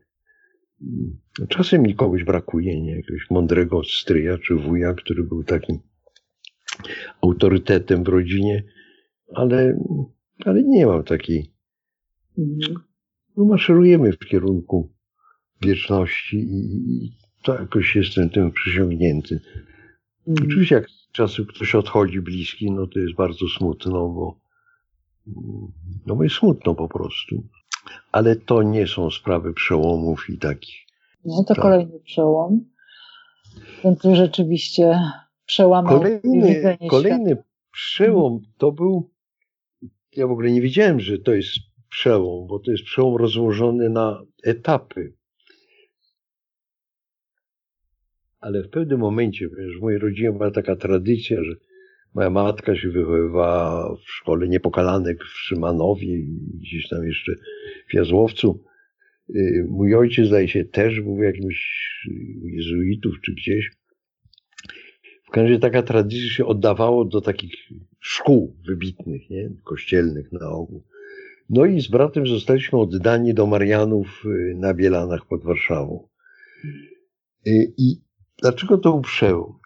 [1.48, 2.96] Czasem mi kogoś brakuje, nie?
[2.96, 5.78] Jakiegoś mądrego stryja czy wuja, który był takim
[7.22, 8.64] autorytetem w rodzinie,
[9.34, 9.78] ale,
[10.44, 11.52] ale nie mam takiej.
[12.38, 12.58] Mm.
[13.36, 14.92] No, maszerujemy w kierunku
[15.62, 17.10] wieczności i,
[17.42, 19.40] to jakoś jestem tym przysiągnięty.
[20.26, 20.46] Mm.
[20.46, 24.40] Oczywiście jak z czasu ktoś odchodzi bliski, no to jest bardzo smutno, bo
[26.06, 27.48] no bo jest smutno po prostu.
[28.12, 30.76] Ale to nie są sprawy przełomów i takich.
[31.24, 31.62] No to tak.
[31.62, 32.64] kolejny przełom.
[33.82, 35.00] Ten, który rzeczywiście
[35.46, 39.10] przełamał Kolejny, kolejny przełom to był,
[40.16, 41.50] ja w ogóle nie wiedziałem, że to jest
[41.90, 45.20] przełom, bo to jest przełom rozłożony na etapy.
[48.40, 51.52] ale w pewnym momencie, ponieważ w mojej rodzinie była taka tradycja, że
[52.14, 56.18] moja matka się wychowywała w szkole niepokalanek w Szymanowie
[56.54, 57.32] gdzieś tam jeszcze
[57.90, 58.64] w Jazłowcu.
[59.34, 61.60] Y, mój ojciec, zdaje się, też był jakimś
[62.42, 63.70] jezuitów czy gdzieś.
[65.24, 67.54] W każdym razie taka tradycja się oddawało do takich
[68.00, 69.50] szkół wybitnych, nie?
[69.64, 70.84] kościelnych na ogół.
[71.50, 76.08] No i z bratem zostaliśmy oddani do Marianów y, na Bielanach pod Warszawą.
[77.46, 78.00] Y, I
[78.42, 79.59] Dlaczego to był przełom?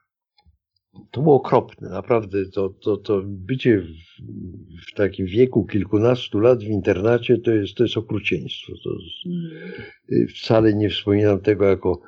[1.11, 2.38] To było okropne, naprawdę.
[2.50, 3.90] To, to, to bycie w,
[4.90, 8.72] w takim wieku kilkunastu lat w internacie to jest, to jest okrucieństwo.
[8.85, 10.28] To mm.
[10.28, 12.00] Wcale nie wspominam tego jako,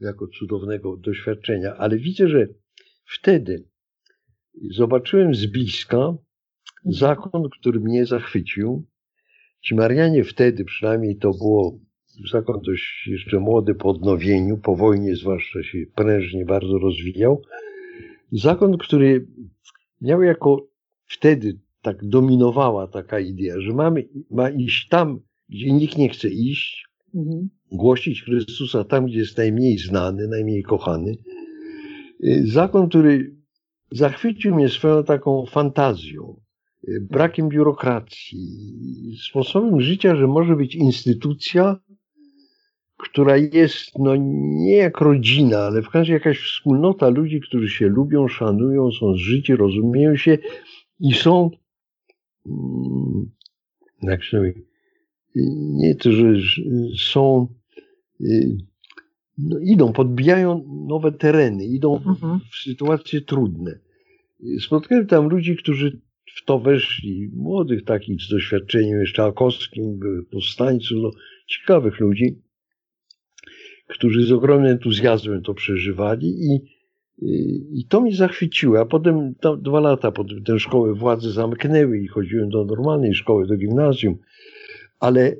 [0.00, 2.48] jako cudownego doświadczenia, ale widzę, że
[3.04, 3.68] wtedy
[4.70, 6.18] zobaczyłem z bliska mm.
[6.84, 8.86] zakon, który mnie zachwycił.
[9.60, 11.78] Ci Marianie wtedy, przynajmniej to było
[12.32, 17.42] zakon dość jeszcze młody po odnowieniu, po wojnie zwłaszcza się prężnie bardzo rozwijał.
[18.32, 19.26] Zakon, który
[20.00, 20.66] miał jako
[21.06, 26.86] wtedy tak dominowała taka idea, że mamy, ma iść tam, gdzie nikt nie chce iść,
[27.14, 27.48] mhm.
[27.72, 31.16] głosić Chrystusa tam, gdzie jest najmniej znany, najmniej kochany.
[32.24, 33.36] Y, zakon, który
[33.90, 36.40] zachwycił mnie swoją taką fantazją,
[36.88, 38.38] y, brakiem biurokracji,
[39.30, 41.76] sposobem życia, że może być instytucja,
[42.96, 47.88] która jest no nie jak rodzina, ale w każdym razie jakaś wspólnota ludzi, którzy się
[47.88, 50.38] lubią, szanują, są zżyci, rozumieją się
[51.00, 51.50] i są
[52.46, 53.30] mm,
[54.02, 54.52] jak mówi,
[55.74, 56.34] nie to, że
[56.98, 57.48] są
[58.20, 58.56] y,
[59.38, 62.40] no, idą, podbijają nowe tereny, idą mhm.
[62.52, 63.78] w sytuacje trudne.
[64.60, 66.00] Spotkałem tam ludzi, którzy
[66.36, 71.10] w to weszli, młodych takich z doświadczeniem jeszcze akowskim, powstańców, no,
[71.46, 72.45] ciekawych ludzi
[73.86, 76.60] którzy z ogromnym entuzjazmem to przeżywali i,
[77.78, 78.80] i, to mnie zachwyciło.
[78.80, 83.56] A potem dwa lata potem tę szkołę władze zamknęły i chodziłem do normalnej szkoły, do
[83.56, 84.18] gimnazjum,
[85.00, 85.36] ale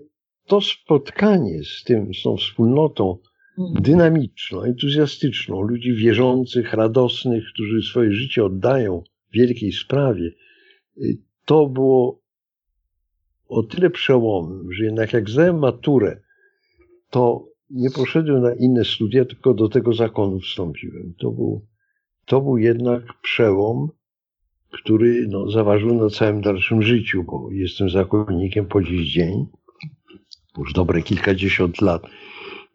[0.47, 3.19] to spotkanie z tym, z tą wspólnotą
[3.59, 3.83] mhm.
[3.83, 10.31] dynamiczną, entuzjastyczną, ludzi wierzących, radosnych, którzy swoje życie oddają wielkiej sprawie,
[10.99, 12.21] y, to było
[13.49, 16.21] o tyle przełomem, że jednak jak zdałem maturę,
[17.11, 21.15] to nie poszedłem na inne studia, tylko do tego zakonu wstąpiłem.
[21.19, 21.67] To był,
[22.25, 23.89] to był jednak przełom,
[24.71, 29.47] który no, zaważył na całym dalszym życiu, bo jestem zakonnikiem po dziś dzień,
[30.59, 32.03] już dobre kilkadziesiąt lat.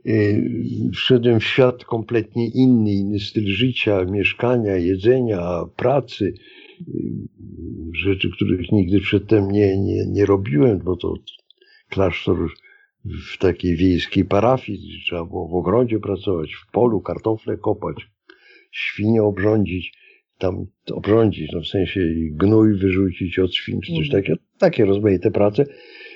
[0.06, 6.34] Y, wszedłem w świat kompletnie inny, inny styl życia, mieszkania, jedzenia, pracy,
[6.82, 6.84] y,
[7.94, 11.14] rzeczy, których nigdy przedtem nie, nie, nie robiłem, bo to
[11.90, 12.50] klasztor
[13.06, 17.96] w takiej wiejskiej parafii, trzeba było w ogrodzie pracować, w polu kartofle kopać,
[18.72, 19.94] świnie obrządzić,
[20.38, 22.00] tam obrządzić, no w sensie
[22.32, 24.22] gnój wyrzucić od świn, czy coś mhm.
[24.22, 25.66] takiego, takie rozmaite prace.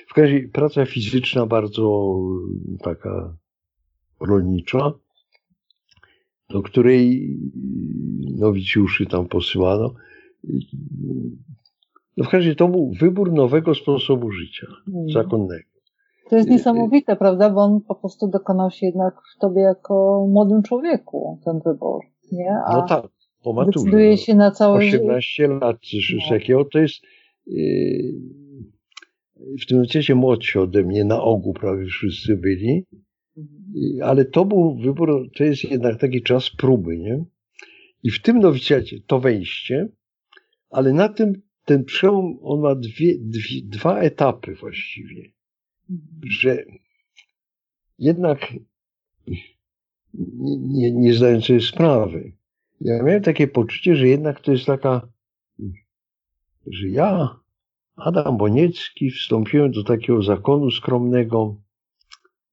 [0.08, 2.16] W każdym razie praca fizyczna bardzo
[2.82, 3.36] taka
[4.20, 4.92] rolnicza,
[6.50, 7.36] do której
[8.36, 9.94] nowicjuszy tam posyłano.
[12.16, 15.10] No w każdym razie to był wybór nowego sposobu życia, mhm.
[15.10, 15.75] zakonnego.
[16.30, 17.50] To jest niesamowite, prawda?
[17.50, 22.00] Bo on po prostu dokonał się jednak w tobie jako młodym człowieku, ten wybór,
[22.32, 22.50] nie?
[22.66, 23.08] A no tak,
[23.42, 23.84] po maturze.
[23.84, 24.16] Decyduje no.
[24.16, 26.38] się na całe 18 lat, czy coś no.
[26.38, 26.64] takiego.
[26.64, 27.02] To jest
[27.46, 28.12] yy,
[29.62, 32.86] w tym momencie młodsi ode mnie, na ogół prawie wszyscy byli.
[33.36, 34.10] Mhm.
[34.10, 37.24] Ale to był wybór, to jest jednak taki czas próby, nie?
[38.02, 39.88] I w tym nowicjacie to wejście,
[40.70, 41.32] ale na tym
[41.64, 45.35] ten przełom, on ma dwie, dwie, dwa etapy właściwie.
[46.22, 46.64] Że
[47.98, 48.52] jednak
[50.58, 52.32] nie, nie, zdając sobie sprawy,
[52.80, 55.08] ja miałem takie poczucie, że jednak to jest taka,
[56.66, 57.40] że ja,
[57.96, 61.56] Adam Boniecki, wstąpiłem do takiego zakonu skromnego,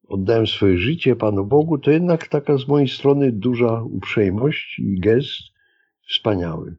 [0.08, 5.42] oddałem swoje życie Panu Bogu, to jednak taka z mojej strony duża uprzejmość i gest
[6.10, 6.76] wspaniały.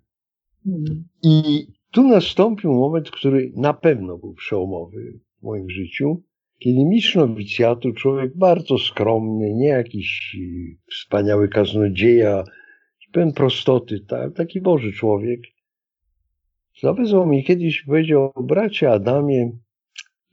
[0.67, 1.05] Mhm.
[1.23, 6.23] I tu nastąpił moment, który na pewno był przełomowy w moim życiu,
[6.59, 10.37] kiedy mistrz nowicjatu, człowiek bardzo skromny, nie jakiś
[10.91, 12.45] wspaniały kaznodzieja,
[13.15, 14.01] pełen prostoty,
[14.35, 15.41] taki Boży człowiek,
[16.83, 19.53] zawezwał mi kiedyś i powiedział, bracie Adamie,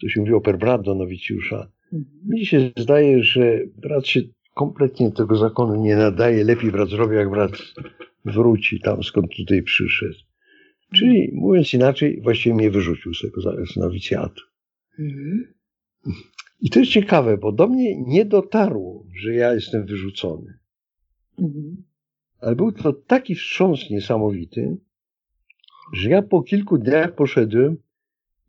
[0.01, 1.71] to się mówi o per do nowicjusza,
[2.25, 4.21] mi się zdaje, że brat się
[4.55, 7.51] kompletnie tego zakonu nie nadaje, lepiej brat zrobi, jak brat
[8.25, 10.19] wróci tam, skąd tutaj przyszedł.
[10.95, 13.41] Czyli mówiąc inaczej, właściwie mnie wyrzucił z tego
[13.75, 14.41] nowicjatu.
[14.99, 15.53] Mhm.
[16.61, 20.59] I to jest ciekawe, bo do mnie nie dotarło, że ja jestem wyrzucony.
[21.39, 21.83] Mhm.
[22.39, 24.77] Ale był to taki wstrząs niesamowity,
[25.93, 27.77] że ja po kilku dniach poszedłem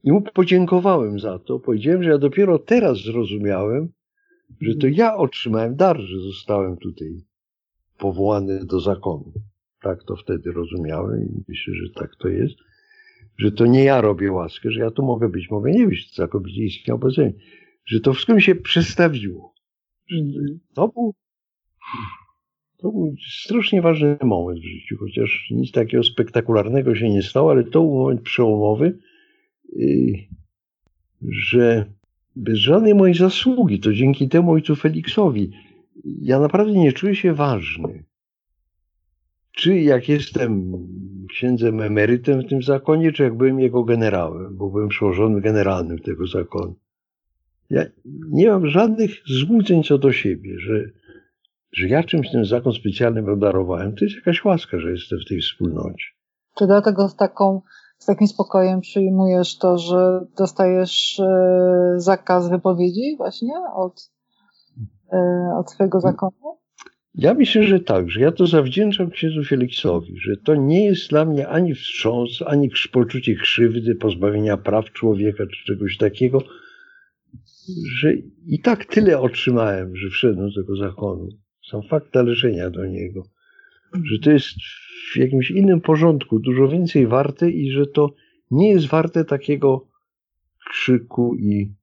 [0.04, 1.58] i mu podziękowałem za to.
[1.58, 3.92] Powiedziałem, że ja dopiero teraz zrozumiałem,
[4.60, 7.24] że to ja otrzymałem dar, że zostałem tutaj
[7.98, 9.32] powołany do zakonu.
[9.82, 12.54] Tak to wtedy rozumiałem i myślę, że tak to jest.
[13.38, 16.22] Że to nie ja robię łaskę, że ja tu mogę być, mogę nie być, co
[16.22, 17.14] zakobicie istniał bez
[17.84, 19.54] Że to wszystko mi się przestawiło.
[20.74, 21.14] To był,
[22.78, 27.64] to był strasznie ważny moment w życiu, chociaż nic takiego spektakularnego się nie stało, ale
[27.64, 28.98] to był moment przełomowy,
[29.72, 30.12] yy,
[31.30, 31.92] że
[32.36, 35.50] bez żadnej mojej zasługi, to dzięki temu ojcu Feliksowi,
[36.04, 38.04] ja naprawdę nie czuję się ważny
[39.52, 40.72] czy jak jestem
[41.32, 46.26] księdzem emerytem w tym zakonie, czy jak byłem jego generałem, bo byłem przełożonym generalnym tego
[46.26, 46.74] zakonu.
[47.70, 47.84] Ja
[48.30, 50.74] nie mam żadnych złudzeń co do siebie, że,
[51.72, 53.94] że ja czymś ten zakon specjalnym obdarowałem.
[53.94, 56.04] To jest jakaś łaska, że jestem w tej wspólnocie.
[56.54, 57.62] Czy dlatego z, taką,
[57.98, 64.10] z takim spokojem przyjmujesz to, że dostajesz e, zakaz wypowiedzi właśnie od,
[65.12, 65.18] e,
[65.58, 66.62] od swojego zakonu?
[67.14, 71.25] Ja myślę, że tak, że ja to zawdzięczam księdzu Feliksowi, że to nie jest dla
[71.25, 76.44] mnie ani wstrząs, ani poczucie krzywdy, pozbawienia praw człowieka czy czegoś takiego,
[77.98, 78.14] że
[78.46, 81.29] i tak tyle otrzymałem, że wszedłem do tego zakonu.
[81.70, 83.22] Sam fakt należenia do niego,
[84.05, 84.48] że to jest
[85.12, 88.14] w jakimś innym porządku dużo więcej warte i że to
[88.51, 89.88] nie jest warte takiego
[90.70, 91.75] krzyku i,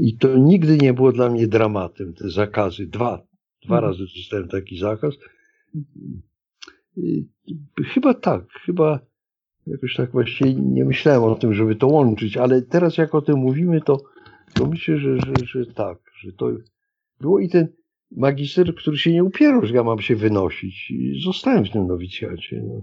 [0.00, 2.86] i to nigdy nie było dla mnie dramatem, te zakazy.
[2.86, 3.26] Dwa,
[3.66, 3.92] Dwa mhm.
[3.92, 5.14] razy dostałem taki zakaz.
[7.94, 9.00] Chyba tak, chyba
[9.66, 13.38] jakoś tak właściwie nie myślałem o tym, żeby to łączyć, ale teraz jak o tym
[13.38, 14.00] mówimy, to,
[14.54, 16.50] to myślę, że, że, że tak, że to
[17.20, 17.68] było i ten
[18.10, 22.62] magister, który się nie upierał, że ja mam się wynosić i zostałem w tym nowicjacie.
[22.66, 22.82] No.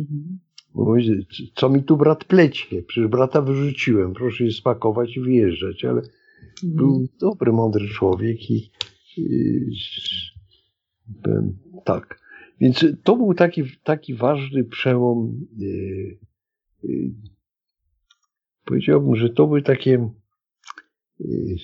[0.00, 0.38] Mhm.
[0.74, 2.82] Mówi, co mi tu brat plecie?
[2.82, 6.10] Przecież brata wyrzuciłem, proszę je spakować i wyjeżdżać, ale mhm.
[6.62, 8.70] był dobry, mądry człowiek i
[11.84, 12.22] tak.
[12.60, 15.46] Więc to był taki, taki ważny przełom.
[15.62, 16.18] Y,
[16.84, 17.12] y,
[18.64, 20.10] powiedziałbym, że to były takie
[21.20, 21.56] y,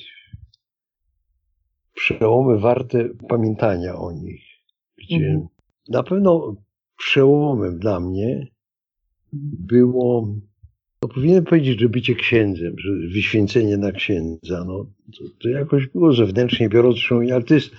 [1.94, 4.42] przełomy warte pamiętania o nich,
[4.96, 5.48] gdzie mhm.
[5.88, 6.56] na pewno
[6.96, 8.46] przełomem dla mnie
[9.58, 10.34] było
[11.02, 14.87] no powinienem powiedzieć, że bycie księdzem, że wyświęcenie na księdza, no
[15.18, 16.98] to, to jakoś było zewnętrznie biorąc,
[17.32, 17.70] ale to jest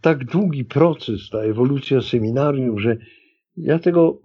[0.00, 2.96] tak długi proces, ta ewolucja seminarium, że
[3.56, 4.22] ja tego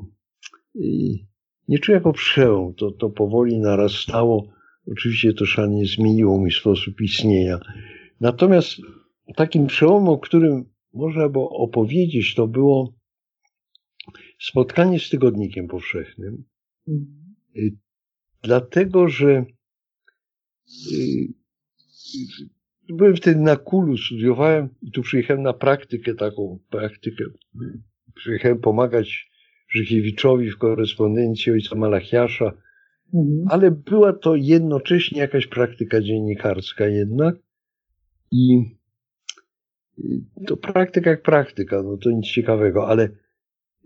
[1.67, 2.74] nie czuję jako przełom.
[2.74, 4.54] To, to powoli narastało.
[4.88, 7.60] Oczywiście to szalenie zmieniło mój sposób istnienia.
[8.19, 8.77] Natomiast
[9.36, 12.94] takim przełomem, o którym można było opowiedzieć, to było
[14.40, 16.44] spotkanie z tygodnikiem powszechnym.
[18.44, 19.46] Dlatego, że
[20.94, 21.27] y,
[22.89, 27.23] byłem wtedy na Kulu, studiowałem i tu przyjechałem na praktykę, taką praktykę.
[28.15, 29.33] Przyjechałem pomagać
[29.69, 32.54] Żychiewiczowi w korespondencji ojca Malachiasza
[33.13, 33.46] mhm.
[33.50, 37.35] ale była to jednocześnie jakaś praktyka dziennikarska jednak
[38.31, 38.75] i
[40.48, 43.10] to praktyka jak praktyka, no to nic ciekawego, ale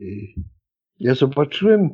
[0.02, 0.28] y,
[1.00, 1.90] ja zobaczyłem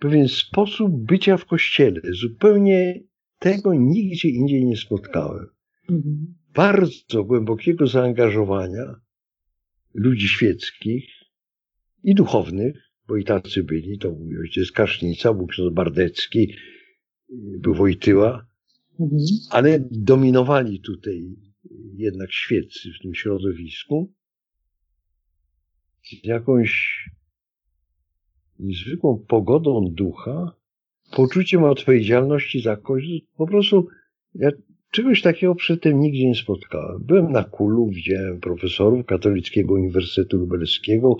[0.00, 2.00] pewien sposób bycia w kościele.
[2.10, 3.02] Zupełnie
[3.38, 5.46] tego nigdzie indziej nie spotkałem.
[5.90, 6.34] Mhm.
[6.54, 8.94] Bardzo głębokiego zaangażowania
[9.94, 11.04] ludzi świeckich
[12.04, 16.54] i duchownych, bo i tacy byli, to był ojciec Kasznica, był ksiądz Bardecki,
[17.58, 18.46] był Wojtyła,
[19.00, 19.20] mhm.
[19.50, 21.36] ale dominowali tutaj
[21.96, 24.12] jednak świeccy w tym środowisku
[26.02, 27.04] z jakąś
[28.62, 30.52] niezwykłą pogodą ducha,
[31.16, 33.18] poczuciem odpowiedzialności za Kościół.
[33.36, 33.88] Po prostu
[34.34, 34.50] ja
[34.90, 37.02] czegoś takiego przedtem nigdzie nie spotkałem.
[37.04, 41.16] Byłem na Kulu, widziałem profesorów Katolickiego Uniwersytetu Lubelskiego,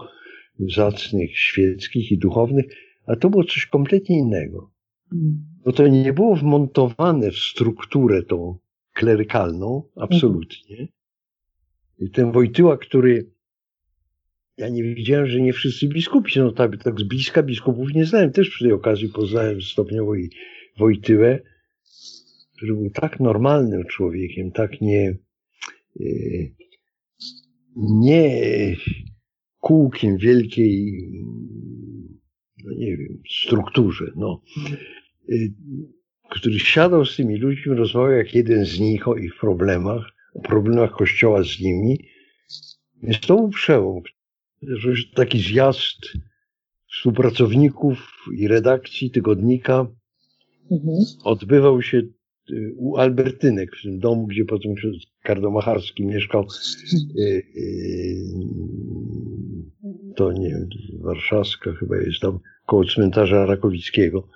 [0.75, 2.65] zacnych, świeckich i duchownych,
[3.07, 4.71] a to było coś kompletnie innego.
[5.13, 5.45] Mm.
[5.65, 8.59] Bo to nie było wmontowane w strukturę tą
[8.93, 10.89] klerykalną, absolutnie.
[11.99, 13.31] I ten Wojtyła, który
[14.61, 18.33] ja nie wiedziałem, że nie wszyscy biskupi są tak, tak z bliska biskupów nie znałem.
[18.33, 20.31] Też przy tej okazji poznałem stopniowo i
[20.79, 21.41] Wojtyłę,
[22.57, 25.19] który był tak normalnym człowiekiem, tak nie,
[26.01, 26.05] e,
[27.77, 28.41] nie
[29.59, 30.93] kółkiem wielkiej,
[32.65, 34.43] no nie wiem, strukturze, no.
[35.29, 35.35] E,
[36.31, 40.91] który siadał z tymi ludźmi, rozmawiał jak jeden z nich o ich problemach, o problemach
[40.91, 41.99] Kościoła z nimi.
[43.03, 44.03] Więc to był przełom.
[45.15, 45.99] Taki zjazd
[46.93, 47.99] współpracowników
[48.37, 49.87] i redakcji tygodnika
[50.71, 50.97] mhm.
[51.25, 52.03] odbywał się
[52.51, 54.75] y, u Albertynek, w tym domu, gdzie potem
[55.23, 56.47] Kardomacharski mieszkał.
[57.19, 58.25] Y, y,
[60.17, 60.69] to nie wiem,
[61.01, 64.29] warszawska chyba jest tam, koło cmentarza Rakowickiego.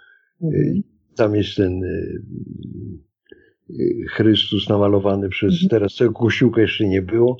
[0.42, 0.82] Mhm.
[1.16, 1.82] Tam jest ten
[4.10, 5.68] Chrystus namalowany przez, mhm.
[5.68, 7.36] teraz tego kościółka jeszcze nie było.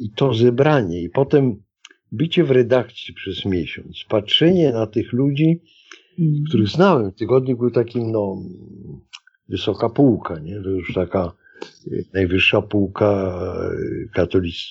[0.00, 1.62] Y, I to zebranie, i potem
[2.12, 5.62] bycie w redakcji przez miesiąc, patrzenie na tych ludzi,
[6.18, 6.44] mhm.
[6.48, 7.12] których znałem.
[7.12, 8.36] Tygodnik był takim, no,
[9.48, 10.62] wysoka półka, nie?
[10.62, 11.32] To już taka
[12.14, 13.40] najwyższa półka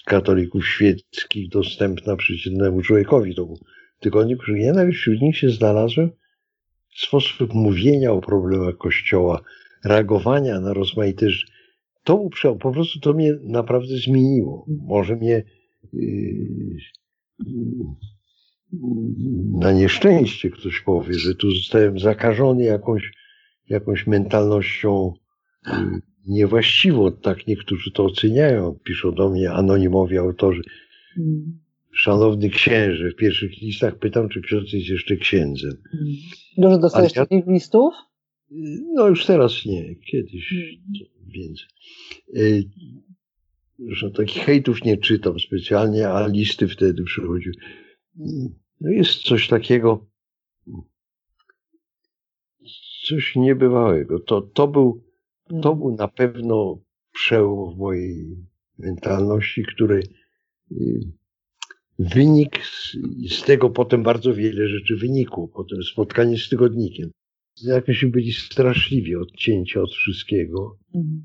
[0.05, 3.35] katolików świeckich dostępna przeciętnemu człowiekowi.
[3.35, 3.59] To był
[3.99, 6.09] tygodniu, że jednak wśród nich się znalazłem
[6.95, 9.41] sposób mówienia o problemach Kościoła,
[9.85, 11.25] reagowania na rozmaite
[12.05, 12.29] To
[12.59, 14.65] po prostu to mnie naprawdę zmieniło.
[14.87, 15.43] Może mnie
[15.93, 16.77] yy,
[19.59, 23.11] na nieszczęście ktoś powie, że tu zostałem zakażony jakąś,
[23.69, 25.13] jakąś mentalnością
[25.67, 25.73] yy,
[26.27, 27.11] niewłaściwą.
[27.11, 28.79] Tak niektórzy to oceniają.
[28.83, 30.61] Piszą do mnie anonimowi autorzy.
[31.17, 31.59] Mm.
[31.93, 35.71] Szanowny księże, w pierwszych listach pytam, czy ksiądz jest jeszcze księdzem.
[35.91, 36.13] Hmm.
[36.57, 37.93] Dużo dostajesz ja, takich listów?
[38.93, 40.75] No już teraz nie, kiedyś hmm.
[41.27, 41.67] więcej.
[43.79, 47.55] Zresztą takich hejtów nie czytam specjalnie, a listy wtedy przychodziły.
[48.81, 50.07] No jest coś takiego,
[53.07, 54.19] coś niebywałego.
[54.19, 55.03] To, to, był,
[55.47, 55.79] to hmm.
[55.79, 56.79] był na pewno
[57.11, 58.37] przełom w mojej
[58.77, 60.03] mentalności, który
[60.71, 60.99] y,
[61.99, 62.97] wynik z,
[63.29, 65.47] z, tego potem bardzo wiele rzeczy wynikło.
[65.47, 67.11] Potem spotkanie z tygodnikiem.
[67.63, 70.77] Jakoś byli straszliwie odcięci od wszystkiego.
[70.95, 71.23] Mhm.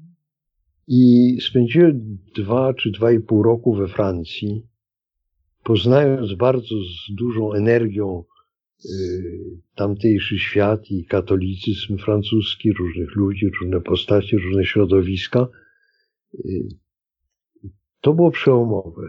[0.89, 4.67] I spędziłem dwa czy dwa i pół roku we Francji,
[5.65, 8.25] poznając bardzo z dużą energią
[8.85, 8.91] y,
[9.75, 15.49] tamtejszy świat i katolicyzm francuski, różnych ludzi, różne postacie, różne środowiska.
[16.35, 16.69] Y,
[18.01, 19.03] to było przełomowe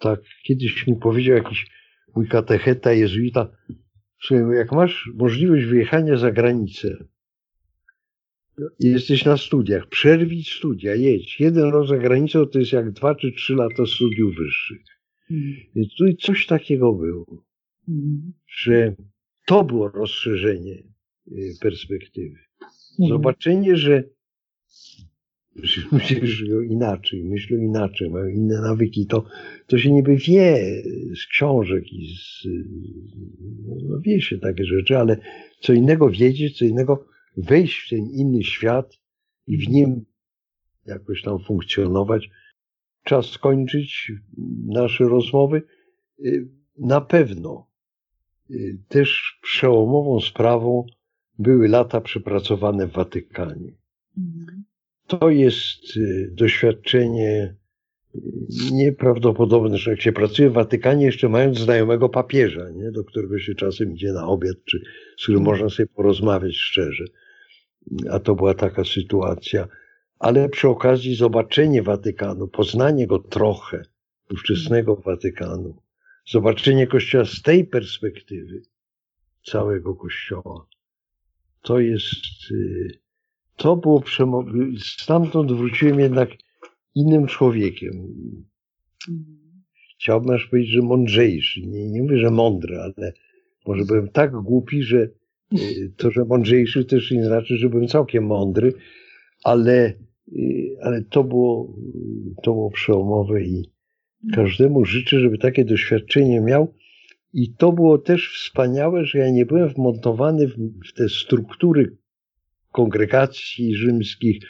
[0.00, 1.70] tak kiedyś mi powiedział jakiś
[2.16, 3.56] mój katecheta, jezuita,
[4.20, 7.04] słuchaj, jak masz możliwość wyjechania za granicę
[8.80, 11.40] jesteś na studiach, przerwij studia, jedź.
[11.40, 14.82] Jeden rok za granicą to jest jak dwa czy trzy lata studiów wyższych.
[15.30, 15.54] Mm.
[15.74, 17.44] Więc tu coś takiego było,
[18.46, 18.94] że
[19.46, 20.82] to było rozszerzenie
[21.28, 22.38] y, perspektywy.
[22.98, 23.08] Mm.
[23.08, 24.04] Zobaczenie, że
[25.92, 29.24] ludzie żyją inaczej, myślą inaczej, mają inne nawyki, to,
[29.66, 30.82] to się niby wie
[31.22, 32.48] z książek i z,
[33.88, 35.16] no wie się takie rzeczy, ale
[35.60, 37.06] co innego wiedzieć, co innego
[37.36, 38.96] wejść w ten inny świat
[39.46, 40.04] i w nim
[40.86, 42.30] jakoś tam funkcjonować.
[43.04, 44.12] Czas skończyć
[44.66, 45.62] nasze rozmowy.
[46.78, 47.70] Na pewno
[48.88, 50.86] też przełomową sprawą
[51.38, 53.72] były lata przepracowane w Watykanie.
[54.18, 54.64] Mhm.
[55.10, 57.54] To jest y, doświadczenie
[58.72, 62.90] nieprawdopodobne, że jak się pracuje w Watykanie, jeszcze mając znajomego papieża, nie?
[62.90, 64.80] do którego się czasem idzie na obiad, czy
[65.18, 67.04] z którym można sobie porozmawiać szczerze.
[68.10, 69.68] A to była taka sytuacja.
[70.18, 73.82] Ale przy okazji zobaczenie Watykanu, poznanie go trochę,
[74.30, 75.82] ówczesnego Watykanu,
[76.26, 78.62] zobaczenie Kościoła z tej perspektywy,
[79.46, 80.66] całego Kościoła,
[81.62, 82.98] to jest, y,
[83.60, 84.52] to było przemowy.
[84.78, 86.30] Stamtąd wróciłem jednak
[86.94, 87.92] innym człowiekiem.
[89.94, 91.60] Chciałbym aż powiedzieć, że mądrzejszy.
[91.66, 93.12] Nie, nie mówię, że mądry, ale
[93.66, 95.08] może byłem tak głupi, że
[95.54, 98.72] y, to, że mądrzejszy też nie znaczy, że byłem całkiem mądry,
[99.44, 99.94] ale,
[100.32, 101.74] y, ale to, było,
[102.42, 103.70] to było przełomowe i
[104.34, 106.74] każdemu życzę, żeby takie doświadczenie miał.
[107.32, 110.56] I to było też wspaniałe, że ja nie byłem wmontowany w,
[110.88, 111.96] w te struktury
[112.72, 114.42] kongregacji rzymskich,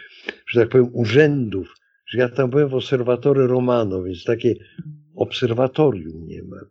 [0.47, 1.75] że tak powiem, urzędów,
[2.07, 4.55] że ja tam byłem w Obserwatory Romano, więc takie
[5.15, 6.65] obserwatorium nie mam.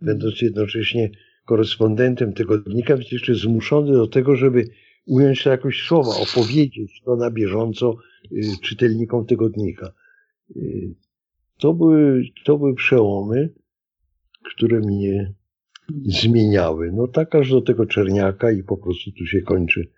[0.00, 1.10] Będąc jednocześnie
[1.44, 4.64] korespondentem tygodnika, więc jeszcze zmuszony do tego, żeby
[5.06, 7.96] ująć to jakoś słowa, opowiedzieć to na bieżąco
[8.32, 9.92] y, czytelnikom tygodnika.
[10.56, 10.94] Y,
[11.58, 13.54] to były, to były przełomy,
[14.54, 15.34] które mnie
[16.04, 16.92] zmieniały.
[16.92, 19.90] No tak aż do tego Czerniaka i po prostu tu się kończy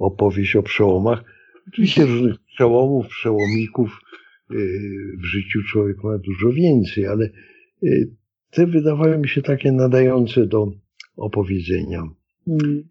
[0.00, 1.24] opowieść o przełomach.
[1.68, 4.00] Oczywiście różnych przełomów, przełomików
[4.50, 4.56] y,
[5.18, 7.30] w życiu człowiek ma dużo więcej, ale
[7.82, 8.16] y,
[8.50, 10.72] te wydawały mi się takie nadające do
[11.16, 12.02] opowiedzenia.
[12.46, 12.84] Mm.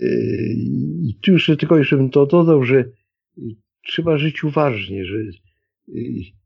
[0.00, 0.54] Y,
[1.02, 2.84] I tu jeszcze tylko jeszcze bym to dodał, że
[3.86, 5.16] trzeba żyć uważnie, że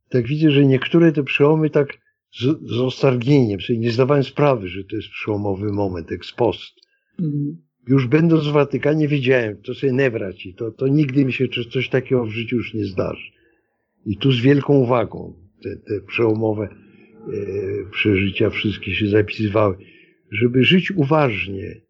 [0.08, 1.98] tak widzę, że niektóre te przełomy tak
[2.32, 6.74] z, z ostargnieniem, sobie nie zdawałem sprawy, że to jest przełomowy moment, ex post.
[7.18, 7.65] Mm.
[7.86, 11.88] Już będąc w Watykanie wiedziałem, to sobie nie wraci, to, to nigdy mi się coś
[11.88, 13.30] takiego w życiu już nie zdarzy.
[14.06, 19.76] I tu z wielką uwagą te, te przełomowe e, przeżycia wszystkie się zapisywały,
[20.30, 21.80] żeby żyć uważnie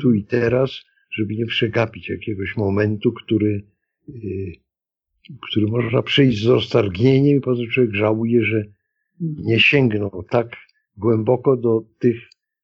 [0.00, 0.80] tu i teraz,
[1.10, 3.62] żeby nie przegapić jakiegoś momentu, który,
[4.08, 4.12] e,
[5.48, 8.64] który można przejść z roztargnieniem i potem człowiek żałuje, że
[9.20, 10.56] nie sięgnął tak
[10.96, 12.16] głęboko do tych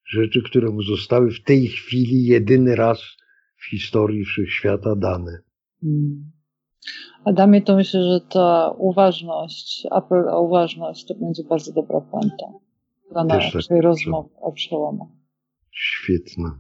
[0.09, 3.01] rzeczy, które mu zostały w tej chwili jedyny raz
[3.57, 5.39] w historii wszechświata dane.
[5.81, 6.31] Hmm.
[7.25, 12.47] Adamie, to myślę, że ta uważność, apel o uważność to będzie bardzo dobra puenta
[13.13, 15.09] dla naszej tak rozmowy o przełomach.
[15.71, 16.51] Świetne.